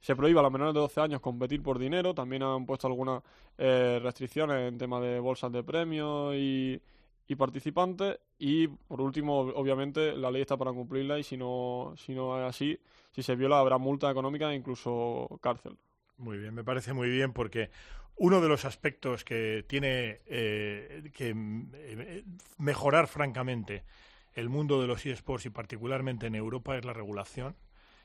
[0.00, 2.14] Se prohíbe a los menores de 12 años competir por dinero.
[2.14, 3.22] También han puesto algunas
[3.58, 6.80] eh, restricciones en tema de bolsas de premios y,
[7.26, 8.18] y participantes.
[8.38, 12.38] Y por último, ob- obviamente, la ley está para cumplirla y si no, si no
[12.38, 12.78] es así,
[13.12, 15.76] si se viola, habrá multa económica e incluso cárcel.
[16.16, 17.70] Muy bien, me parece muy bien porque
[18.16, 22.24] uno de los aspectos que tiene eh, que eh,
[22.58, 23.84] mejorar francamente
[24.34, 27.56] el mundo de los eSports y particularmente en Europa es la regulación.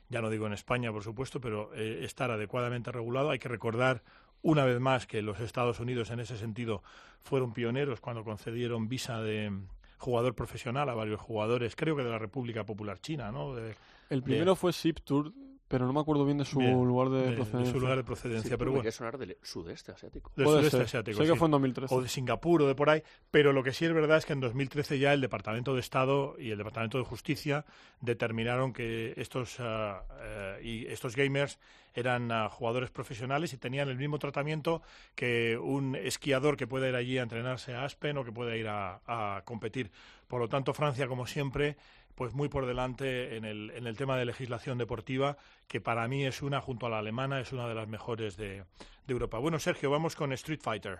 [0.08, 3.30] Ya no digo en España, por supuesto, pero eh, estar adecuadamente regulado.
[3.30, 4.02] Hay que recordar
[4.42, 6.82] una vez más que los Estados Unidos en ese sentido
[7.20, 9.52] fueron pioneros cuando concedieron visa de
[9.98, 13.54] jugador profesional a varios jugadores, creo que de la República Popular China, ¿no?
[13.54, 13.74] De-
[14.08, 15.32] El de- primero fue Ship Tour,
[15.70, 17.72] pero no me acuerdo bien de su Bien, lugar de, de- de procedencia.
[17.72, 18.90] su lugar de procedencia, Sí, pero bueno.
[18.90, 20.32] sonar del sudeste asiático.
[20.34, 20.86] del Puede sudeste ser.
[20.86, 21.16] asiático.
[21.18, 21.38] Sé que sí.
[21.38, 21.94] fue en 2013.
[21.94, 23.02] O de Singapur o de por ahí.
[23.30, 26.34] Pero lo que sí es verdad es que en 2013 ya el Departamento de Estado
[26.40, 27.64] y el Departamento de Justicia
[28.00, 31.58] determinaron que estos, eh, y estos gamers
[31.94, 34.82] eran ah, jugadores profesionales y tenían el mismo tratamiento
[35.14, 38.66] que un esquiador que pueda ir allí a entrenarse a Aspen o que pueda ir
[38.68, 39.90] a, a competir.
[40.26, 41.76] Por lo tanto, Francia, como siempre,
[42.20, 46.26] pues muy por delante en el, en el tema de legislación deportiva, que para mí
[46.26, 48.64] es una, junto a la alemana, es una de las mejores de,
[49.06, 49.38] de Europa.
[49.38, 50.98] Bueno, Sergio, vamos con Street Fighter.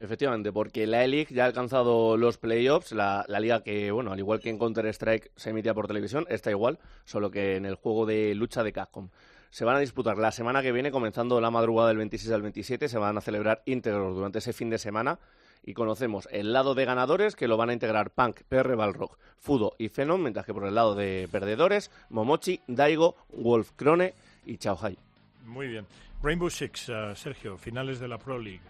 [0.00, 4.18] Efectivamente, porque la E-League ya ha alcanzado los playoffs, la, la liga que, bueno, al
[4.18, 8.06] igual que en Counter-Strike se emitía por televisión, está igual, solo que en el juego
[8.06, 9.10] de lucha de Capcom.
[9.50, 12.88] Se van a disputar la semana que viene, comenzando la madrugada del 26 al 27,
[12.88, 15.18] se van a celebrar íntegros durante ese fin de semana
[15.64, 19.74] y conocemos el lado de ganadores que lo van a integrar Punk, PR Balrog, Fudo
[19.78, 24.98] y Phenom, mientras que por el lado de perdedores, Momochi, Daigo, Wolf Krone y Chaohai.
[25.46, 25.86] Muy bien.
[26.22, 28.60] Rainbow Six, ah, Sergio, finales de la Pro League.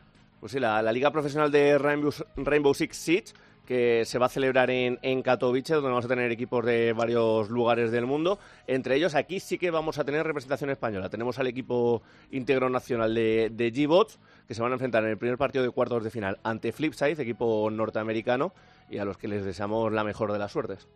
[0.41, 3.33] Pues sí, la, la liga profesional de Rainbow, Rainbow Six Siege,
[3.73, 7.49] que se va a celebrar en, en Katowice, donde vamos a tener equipos de varios
[7.49, 8.39] lugares del mundo.
[8.67, 11.09] Entre ellos, aquí sí que vamos a tener representación española.
[11.09, 15.17] Tenemos al equipo íntegro nacional de, de G-Bots, que se van a enfrentar en el
[15.17, 18.53] primer partido de cuartos de final ante Flipside, equipo norteamericano,
[18.91, 20.87] y a los que les deseamos la mejor de las suertes.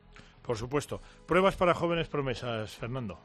[0.43, 1.01] Por supuesto.
[1.25, 3.19] Pruebas para jóvenes promesas, Fernando.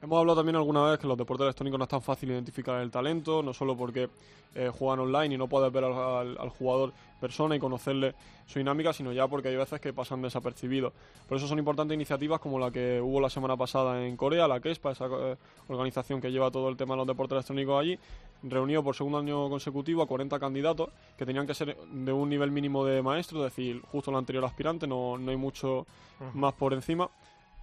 [0.00, 2.88] Hemos hablado también alguna vez que los deportes electrónicos no es tan fácil identificar el
[2.90, 4.08] talento, no solo porque
[4.54, 8.14] eh, juegan online y no puedes ver al, al- al jugador persona y conocerle
[8.46, 10.92] su dinámica, sino ya porque hay veces que pasan desapercibidos.
[11.28, 14.60] Por eso son importantes iniciativas como la que hubo la semana pasada en Corea, la
[14.60, 15.36] KESPA, esa eh,
[15.66, 17.98] organización que lleva todo el tema de los deportes electrónicos allí,
[18.44, 22.52] reunió por segundo año consecutivo a 40 candidatos que tenían que ser de un nivel
[22.52, 25.86] mínimo de maestro, es decir, justo el anterior aspirante, no, no hay mucho
[26.34, 27.10] más por encima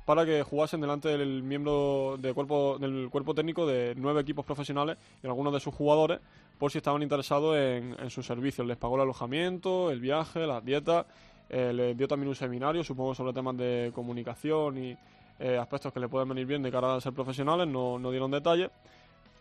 [0.06, 5.28] para que jugasen delante del miembro cuerpo, del cuerpo técnico de nueve equipos profesionales y
[5.28, 6.20] algunos de sus jugadores
[6.60, 8.66] por si estaban interesados en, en sus servicios.
[8.66, 11.06] Les pagó el alojamiento, el viaje, las dietas,
[11.50, 14.98] eh, les dio también un seminario, supongo, sobre temas de comunicación y
[15.40, 18.32] eh, aspectos que le pueden venir bien de cara a ser profesionales, no, no dieron
[18.32, 18.70] detalles.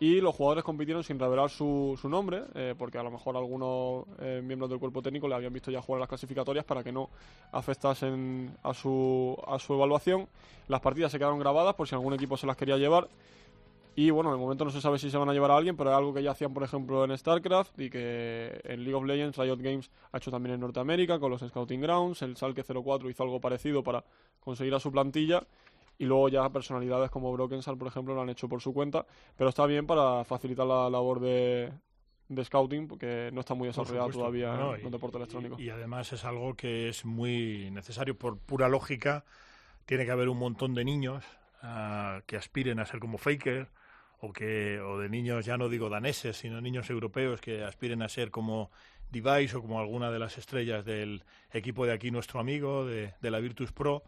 [0.05, 4.05] Y los jugadores compitieron sin revelar su, su nombre, eh, porque a lo mejor algunos
[4.19, 6.93] eh, miembros del cuerpo técnico le habían visto ya jugar en las clasificatorias para que
[6.93, 7.09] no
[7.53, 10.29] afectasen a su, a su evaluación.
[10.69, 13.09] Las partidas se quedaron grabadas por si algún equipo se las quería llevar.
[13.97, 15.89] Y bueno, de momento no se sabe si se van a llevar a alguien, pero
[15.89, 19.39] es algo que ya hacían, por ejemplo, en StarCraft y que en League of Legends
[19.39, 22.21] Riot Games ha hecho también en Norteamérica con los Scouting Grounds.
[22.21, 24.05] El Salke 04 hizo algo parecido para
[24.39, 25.47] conseguir a su plantilla.
[25.99, 29.07] Y luego ya personalidades como Brokensal, por ejemplo, lo han hecho por su cuenta.
[29.37, 31.73] Pero está bien para facilitar la labor de,
[32.29, 35.61] de scouting, porque no está muy desarrollado todavía No, en y- los deportes electrónicos.
[35.61, 39.25] Y además es algo que es muy necesario por pura lógica.
[39.87, 41.25] Tiene que haber un montón de niños
[41.63, 43.69] ah, que aspiren a ser como Faker
[44.21, 48.09] o que o de niños ya no digo daneses, sino niños europeos que aspiren a
[48.09, 48.71] ser como
[49.11, 51.23] Device o como alguna de las estrellas del
[51.53, 54.03] equipo de aquí nuestro amigo de, de la Virtus Pro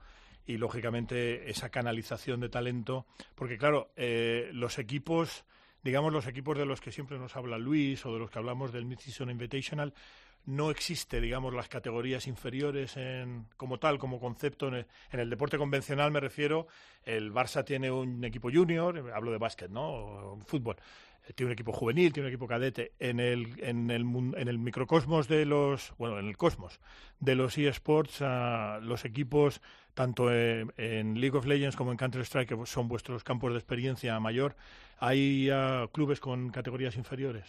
[0.46, 5.44] y lógicamente esa canalización de talento, porque claro, eh, los equipos
[5.82, 8.72] digamos los equipos de los que siempre nos habla Luis o de los que hablamos
[8.72, 9.94] del Mid-Season Invitational,
[10.46, 14.68] no existe, digamos, las categorías inferiores en, como tal, como concepto.
[14.68, 16.68] En el, deporte convencional me refiero,
[17.04, 19.88] el Barça tiene un equipo junior, hablo de básquet, ¿no?
[19.88, 20.76] O fútbol.
[21.28, 22.92] Eh, Tiene un equipo juvenil, tiene un equipo cadete.
[23.00, 24.02] En el, en el,
[24.36, 26.80] en el microcosmos de los, bueno, en el cosmos
[27.18, 29.60] de los eSports, ah, los equipos,
[29.96, 34.20] tanto en, en League of Legends como en Counter-Strike, que son vuestros campos de experiencia
[34.20, 34.54] mayor,
[35.00, 37.44] hay ah, clubes con categorías inferiores.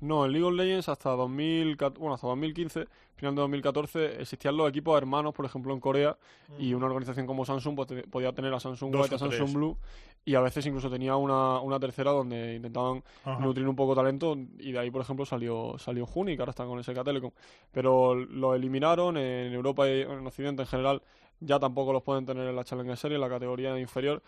[0.00, 2.86] No, en League of Legends hasta 2014, bueno, hasta 2015,
[3.16, 6.16] final de 2014, existían los equipos hermanos, por ejemplo, en Corea,
[6.58, 9.38] y una organización como Samsung pues, te- podía tener a Samsung Dos White, a tres.
[9.38, 9.78] Samsung Blue,
[10.26, 13.40] y a veces incluso tenía una, una tercera donde intentaban Ajá.
[13.40, 16.68] nutrir un poco talento, y de ahí, por ejemplo, salió salió Juni, que ahora están
[16.68, 17.30] con SK Telecom.
[17.72, 21.02] Pero lo eliminaron en Europa y en Occidente en general,
[21.40, 24.22] ya tampoco los pueden tener en la Challenger Series, en la categoría inferior.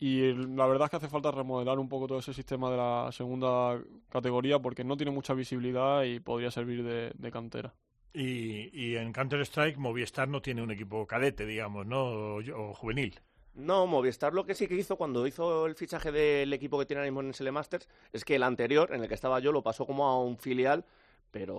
[0.00, 3.10] Y la verdad es que hace falta remodelar un poco todo ese sistema de la
[3.10, 7.74] segunda categoría porque no tiene mucha visibilidad y podría servir de, de cantera.
[8.12, 12.04] Y, y en Counter-Strike, Movistar no tiene un equipo cadete, digamos, ¿no?
[12.04, 13.20] O, o juvenil.
[13.54, 17.00] No, Movistar lo que sí que hizo cuando hizo el fichaje del equipo que tiene
[17.00, 19.62] ahora mismo en SL Masters es que el anterior, en el que estaba yo, lo
[19.62, 20.84] pasó como a un filial,
[21.30, 21.54] pero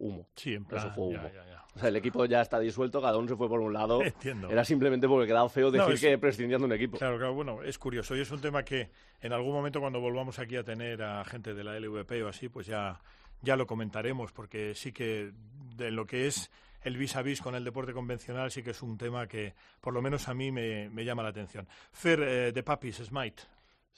[0.00, 0.28] humo.
[0.34, 1.12] Sí, en plan, Eso fue humo.
[1.22, 1.64] ya, ya, ya.
[1.74, 4.02] O sea, el equipo ya está disuelto, cada uno se fue por un lado.
[4.02, 4.48] Entiendo.
[4.50, 6.96] Era simplemente porque quedaba feo No, decir es- que prescindían de un equipo.
[6.96, 8.90] Claro, claro, bueno, es curioso y es un tema que
[9.20, 12.48] en algún momento cuando volvamos aquí a tener a gente de la LVP o así,
[12.48, 12.98] pues ya,
[13.42, 15.32] ya lo comentaremos, porque sí que
[15.76, 16.50] de lo que es
[16.82, 19.92] el vis a vis con el deporte convencional sí que es un tema que por
[19.92, 21.66] lo menos a mí me, me llama la atención.
[21.92, 23.42] Fer, eh, de Papis, Smite.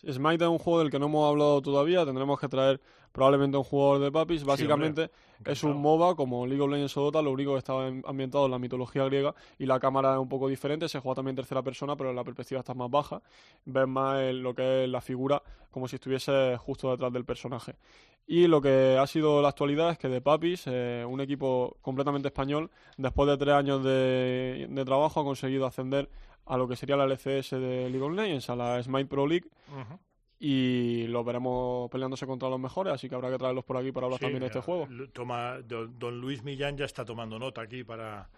[0.06, 2.80] Smite es un juego del que no hemos hablado todavía, tendremos que traer
[3.12, 4.44] probablemente un jugador de papis.
[4.44, 5.10] Básicamente
[5.44, 8.44] es un MOBA como League of Legends o Dota, lo único que está en- ambientado
[8.44, 11.36] en la mitología griega y la cámara es un poco diferente, se juega también en
[11.36, 13.22] tercera persona, pero la perspectiva está más baja,
[13.64, 17.74] ves más lo que es la figura como si estuviese justo detrás del personaje.
[18.26, 22.28] Y lo que ha sido la actualidad es que de Papis, eh, un equipo completamente
[22.28, 26.08] español, después de tres años de, de trabajo ha conseguido ascender
[26.48, 29.48] a lo que sería la LCS de League of Legends, a la Smite Pro League,
[30.40, 34.06] y lo veremos peleándose contra los mejores, así que habrá que traerlos por aquí para
[34.06, 34.88] hablar Sí, también de este eh, juego.
[35.12, 38.28] Toma, don, Luis Millán ya está tomando nota aquí para,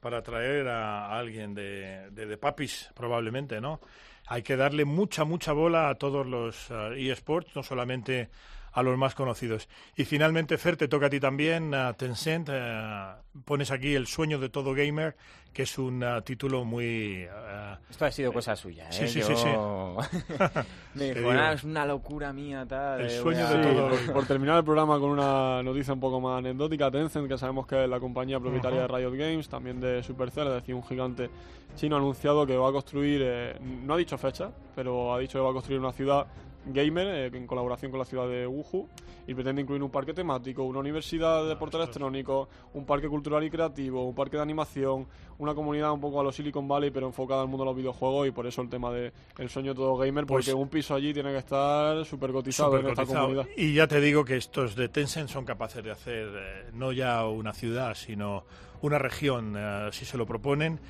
[0.00, 3.80] para traer a alguien de, de, de Papis, probablemente, ¿no?
[4.26, 8.30] Hay que darle mucha, mucha bola a todos los eh, eSports, no solamente
[8.72, 9.68] a los más conocidos.
[9.96, 12.48] Y finalmente, Fer, te toca a ti también, a Tencent.
[12.52, 13.12] eh,
[13.44, 15.16] pones aquí El sueño de todo gamer,
[15.52, 17.26] que es un eh, título muy...
[17.28, 18.92] eh, Esto ha sido cosa suya, ¿eh?
[18.92, 19.48] Sí, sí, Yo- sí, sí.
[20.94, 21.30] Me dijo, digo.
[21.32, 23.00] "Ah, es una locura mía, tal.
[23.00, 26.38] El sueño de todo Por, por terminar el programa con una noticia un poco más
[26.38, 28.92] anecdótica, Tencent, que sabemos que es la compañía propietaria Ajá.
[28.96, 31.30] de Riot Games, también de Supercell, es decir, un gigante
[31.76, 35.38] chino ha anunciado que va a construir, eh, no ha dicho fecha, pero ha dicho
[35.38, 36.26] que va a construir una ciudad
[36.66, 38.88] gamer eh, en colaboración con la ciudad de Wuhu
[39.26, 43.50] y pretende incluir un parque temático, una universidad de deporte electrónico, un parque cultural y
[43.50, 45.06] creativo, un parque de animación,
[45.38, 48.28] una comunidad un poco a los Silicon Valley pero enfocada al mundo de los videojuegos
[48.28, 51.12] y por eso el tema de el sueño todo gamer Pues- porque un piso allí
[51.14, 53.46] tiene que estar súper cotizado en esta comunidad.
[53.56, 57.24] Y ya te digo que estos de Tencent son capaces de hacer eh, no ya
[57.26, 58.44] una ciudad, sino
[58.82, 60.80] una región, eh, si se lo proponen,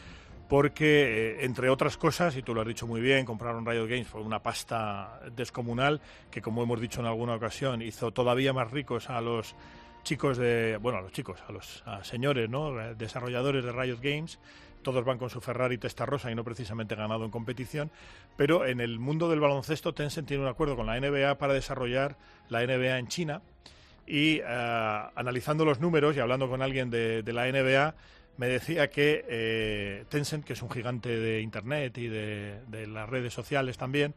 [0.51, 4.09] porque, eh, entre otras cosas, y tú lo has dicho muy bien, compraron Riot Games
[4.09, 9.09] por una pasta descomunal que, como hemos dicho en alguna ocasión, hizo todavía más ricos
[9.11, 9.55] a los
[10.03, 12.81] chicos de, bueno, a los chicos, a los señores, ¿no?
[12.81, 14.41] Eh, desarrolladores de Riot Games,
[14.83, 17.93] todos van con su Ferrari rosa y no precisamente ganado en competición,
[18.37, 22.17] pero en el mundo del baloncesto Tencent tiene un acuerdo con la NBA para desarrollar
[22.49, 23.41] la NBA en China.
[24.05, 24.43] Y eh,
[25.15, 27.95] analizando los números y hablando con alguien de la NBA,
[28.41, 33.35] me decía que eh, Tencent, que es un gigante de Internet y de, las redes
[33.35, 34.15] sociales también,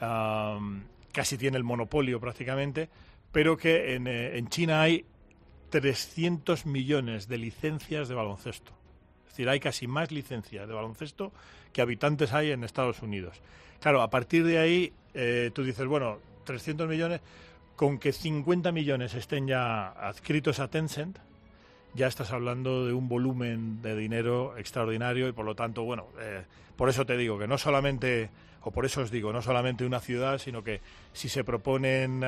[0.00, 2.88] am, casi tiene el monopolio prácticamente,
[3.30, 5.04] pero que en, eh, en China hay
[5.68, 8.72] 300 millones de licencias de baloncesto.
[9.26, 11.30] Es decir, hay casi más licencias de baloncesto
[11.70, 13.38] que habitantes hay en Estados Unidos.
[13.82, 17.20] Claro, a partir de ahí eh, tú dices, bueno, 300 millones,
[17.76, 21.18] con que 50 millones estén ya adscritos a Tencent,
[21.98, 26.44] ya estás hablando de un volumen de dinero extraordinario y por lo tanto, bueno, eh,
[26.76, 28.30] por eso te digo que no solamente,
[28.62, 30.80] o por eso os digo, no solamente una ciudad, sino que
[31.12, 32.22] si se proponen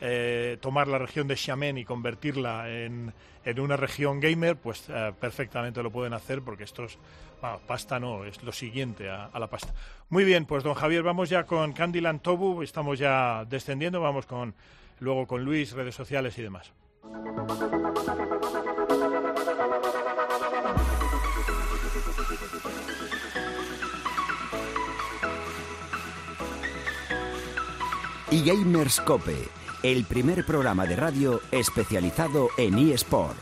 [0.00, 3.12] eh, tomar la región de Xiamen y convertirla en,
[3.44, 6.96] en una región gamer, pues eh, perfectamente lo pueden hacer porque esto es,
[7.40, 9.74] bueno, pasta no, es lo siguiente a, a la pasta.
[10.08, 14.54] Muy bien, pues don Javier, vamos ya con Candyland Tobu, estamos ya descendiendo, vamos con
[15.00, 16.72] luego con Luis, redes sociales y demás.
[28.32, 29.48] Y Gamerscope,
[29.82, 33.36] el primer programa de radio especializado en eSport.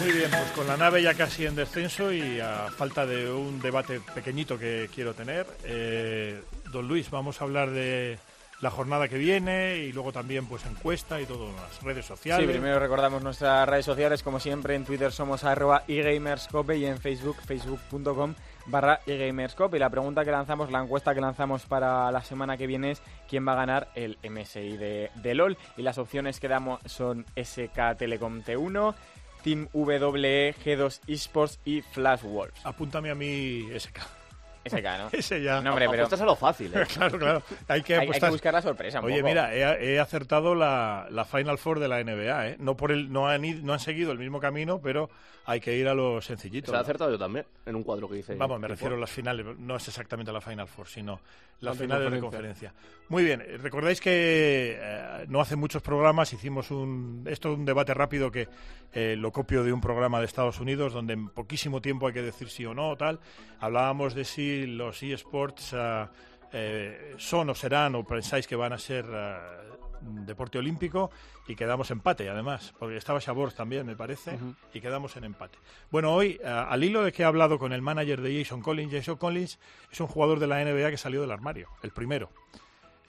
[0.00, 3.60] Muy bien, pues con la nave ya casi en descenso y a falta de un
[3.60, 8.18] debate pequeñito que quiero tener, eh, don Luis, vamos a hablar de
[8.60, 12.46] la jornada que viene y luego también pues encuesta y todo las redes sociales.
[12.46, 16.98] Sí, primero recordamos nuestras redes sociales, como siempre en Twitter somos arroba eGamerscope y en
[16.98, 18.34] Facebook facebook.com
[18.66, 19.76] barra eGamerscope.
[19.76, 23.02] Y la pregunta que lanzamos, la encuesta que lanzamos para la semana que viene es
[23.28, 25.56] quién va a ganar el MSI de, de LOL.
[25.76, 28.94] Y las opciones que damos son SK Telecom T1,
[29.42, 32.60] Team WE, G2 Esports y Flash Wolves.
[32.64, 34.19] Apúntame a mí SK.
[34.64, 35.08] SK, ¿no?
[35.12, 35.60] Ese ya.
[35.60, 36.02] No, hombre, pero...
[36.02, 36.86] Apuestas a lo fácil, ¿eh?
[36.94, 37.42] claro, claro.
[37.68, 39.28] Hay que, Hay, que buscar la sorpresa un Oye, poco.
[39.28, 42.56] mira, he, he acertado la, la Final Four de la NBA, ¿eh?
[42.58, 45.10] No, por el, no, han, no han seguido el mismo camino, pero
[45.46, 46.70] hay que ir a lo sencillito.
[46.70, 46.82] Se ha ¿no?
[46.82, 48.34] acertado yo también, en un cuadro que hice.
[48.34, 51.20] Vamos, me refiero a las finales, no es exactamente la Final Four, sino
[51.60, 52.72] las finales de conferencia.
[53.08, 57.92] Muy bien, eh, recordáis que eh, no hace muchos programas hicimos un, esto un debate
[57.92, 58.48] rápido que
[58.92, 62.22] eh, lo copio de un programa de Estados Unidos donde en poquísimo tiempo hay que
[62.22, 63.20] decir sí o no, tal.
[63.58, 66.10] Hablábamos de si los eSports ah,
[66.52, 69.60] eh, son o serán o pensáis que van a ser ah,
[70.00, 71.10] deporte olímpico
[71.46, 74.38] y quedamos empate además, porque estaba Shabor también me parece
[74.72, 75.58] y quedamos en empate.
[75.90, 78.92] Bueno, hoy ah, al hilo de que he hablado con el manager de Jason Collins,
[78.92, 79.58] Jason Collins
[79.90, 82.30] es un jugador de la NBA que salió del armario, el primero.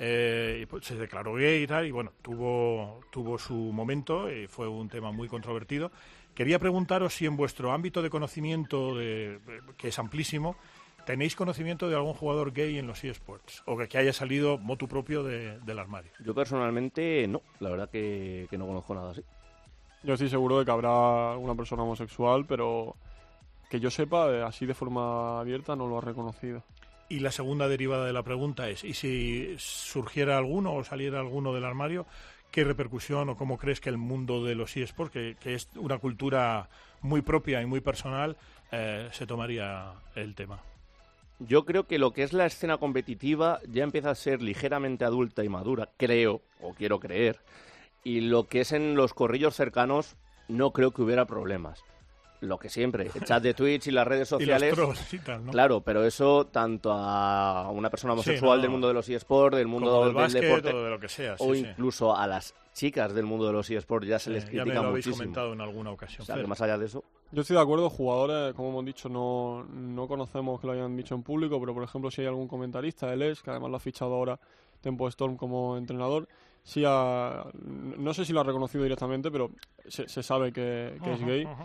[0.03, 4.67] Eh, pues se declaró gay y tal, y bueno, tuvo, tuvo su momento, y fue
[4.67, 5.91] un tema muy controvertido.
[6.33, 9.39] Quería preguntaros si en vuestro ámbito de conocimiento, de-
[9.77, 10.55] que es amplísimo,
[11.05, 14.87] tenéis conocimiento de algún jugador gay en los eSports, o que, que haya salido motu
[14.87, 16.11] propio de- del armario.
[16.23, 19.23] Yo personalmente no, la verdad que, que no conozco nada así.
[20.03, 22.95] Yo estoy seguro de que habrá una persona homosexual, pero
[23.69, 26.63] que yo sepa, eh, así de forma abierta no lo ha reconocido.
[27.09, 31.53] Y la segunda derivada de la pregunta es, ¿y si surgiera alguno o saliera alguno
[31.53, 32.05] del armario,
[32.51, 35.97] qué repercusión o cómo crees que el mundo de los eSports, que, que es una
[35.99, 36.69] cultura
[37.01, 38.37] muy propia y muy personal,
[38.71, 40.61] eh, se tomaría el tema?
[41.47, 45.43] Yo creo que lo que es la escena competitiva ya empieza a ser ligeramente adulta
[45.43, 47.39] y madura, creo, o quiero creer.
[48.03, 50.17] Y lo que es en los corrillos cercanos,
[50.47, 51.83] no creo que hubiera problemas.
[52.41, 54.73] Lo que siempre, el chat de Twitch y las redes Y los sociales.
[54.73, 55.51] trolls y tal, ¿no?
[55.51, 58.61] Claro, pero eso tanto a una persona homosexual no.
[58.63, 61.07] del mundo de los eSports, del mundo del del, básquet deporte, o de lo que
[61.07, 61.59] sea, sí, o sí.
[61.69, 64.61] incluso a las chicas del mundo de los eSports ya se les Eh, ya me
[64.63, 65.17] critica lo habéis muchísimo.
[65.23, 66.23] comentado en alguna ocasión.
[66.23, 66.47] O sea, que Fer.
[66.47, 70.59] más allá de eso, Yo estoy de acuerdo, jugadores, como hemos dicho, no, no conocemos
[70.59, 73.41] que lo hayan dicho en público, pero por ejemplo, si hay algún comentarista, él es,
[73.43, 74.39] que además lo ha fichado ahora
[74.81, 76.27] Tempo Storm como entrenador,
[76.63, 79.51] sí ha- no sé si lo ha reconocido directamente, pero
[79.87, 81.45] se, se sabe que, que es gay.
[81.45, 81.63] ujú.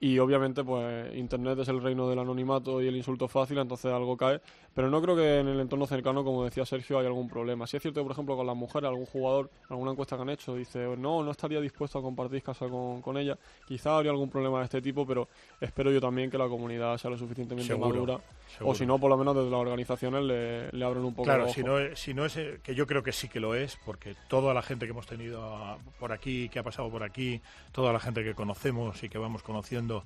[0.00, 4.16] Y obviamente, pues Internet es el reino del anonimato y el insulto fácil, entonces algo
[4.16, 4.40] cae.
[4.78, 7.66] Pero no creo que en el entorno cercano, como decía Sergio, haya algún problema.
[7.66, 10.54] Si es cierto por ejemplo, con las mujeres, algún jugador, alguna encuesta que han hecho,
[10.54, 13.36] dice, no, no estaría dispuesto a compartir casa con, con ella.
[13.66, 15.26] Quizá habría algún problema de este tipo, pero
[15.60, 18.20] espero yo también que la comunidad sea lo suficientemente Seguro, madura.
[18.46, 18.70] seguro.
[18.70, 21.48] O si no, por lo menos desde las organizaciones le, le abren un poco Claro,
[21.48, 23.76] si no, es- si no es, eh, que yo creo que sí que lo es,
[23.84, 27.40] porque toda la gente que hemos tenido ah, por aquí, que ha pasado por aquí,
[27.72, 30.04] toda la gente que conocemos y que vamos conociendo,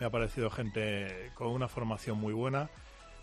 [0.00, 2.70] me ha parecido gente con una formación muy buena.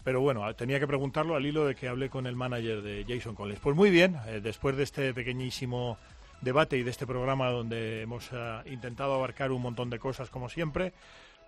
[0.04, 3.36] Pero bueno, tenía que preguntarlo al hilo de que hablé con el manager de Jason
[3.36, 3.60] Collins.
[3.60, 5.98] Pues muy bien, eh, después de este pequeñísimo
[6.42, 10.50] debate y de este programa donde hemos eh, intentado abarcar un montón de cosas como
[10.50, 10.94] siempre.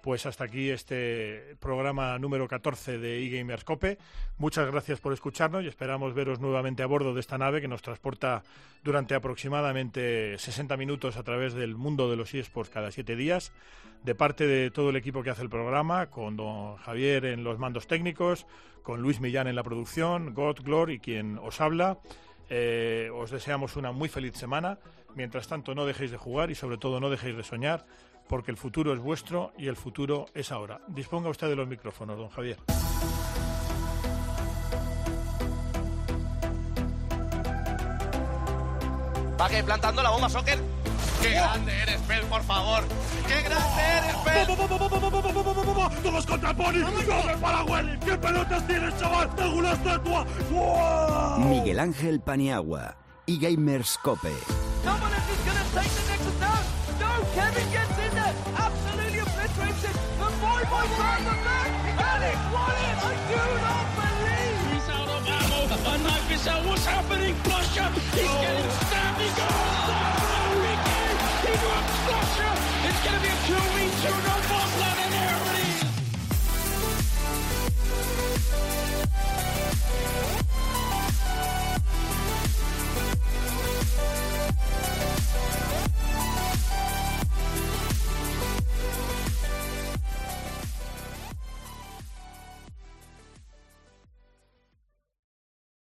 [0.04, 3.98] Pues hasta aquí este programa número 14 de eGamerscope.
[4.38, 7.82] Muchas gracias por escucharnos y esperamos veros nuevamente a bordo de esta nave que nos
[7.82, 8.44] transporta
[8.84, 13.54] durante aproximadamente 60 minutos a través del mundo de los eSports cada siete días.
[14.04, 17.58] De parte de todo el equipo que hace el programa, con don Javier en los
[17.58, 18.46] mandos técnicos,
[18.82, 22.00] con Luis Millán en la producción, God Glory, quien os habla.
[22.50, 24.80] Eh, os deseamos una muy feliz semana.
[25.16, 27.86] Mientras tanto, no dejéis de jugar y sobre todo no dejéis de soñar
[28.28, 30.82] porque el futuro es vuestro y el futuro es ahora.
[30.88, 32.58] Disponga usted de los micrófonos, don Javier.
[39.40, 40.60] Va que plantando la bomba, Soccer.
[41.22, 42.84] ¡Qué grande eres, Pel, por favor!
[43.28, 44.46] ¡Qué grande eres, Pel!
[46.04, 46.80] ¡Todos contra Pony!
[46.80, 47.98] ¡No para Welly!
[48.00, 49.34] ¿Qué pelotas tienes, chaval?
[49.36, 50.26] ¡Tengo una estatua!
[50.52, 51.40] ¡Wow!
[51.48, 54.34] Miguel Ángel Paniagua y Gamerscope.
[54.84, 56.64] Someone is going to take the next down.
[57.00, 57.93] No, Kevin gets
[60.64, 60.72] He's
[64.90, 65.60] out of ammo!
[65.90, 66.66] A knife is out!
[66.66, 67.36] What's happening?
[67.44, 67.92] Flush up!
[67.92, 69.22] He's getting stabbed!
[69.22, 69.83] He goes!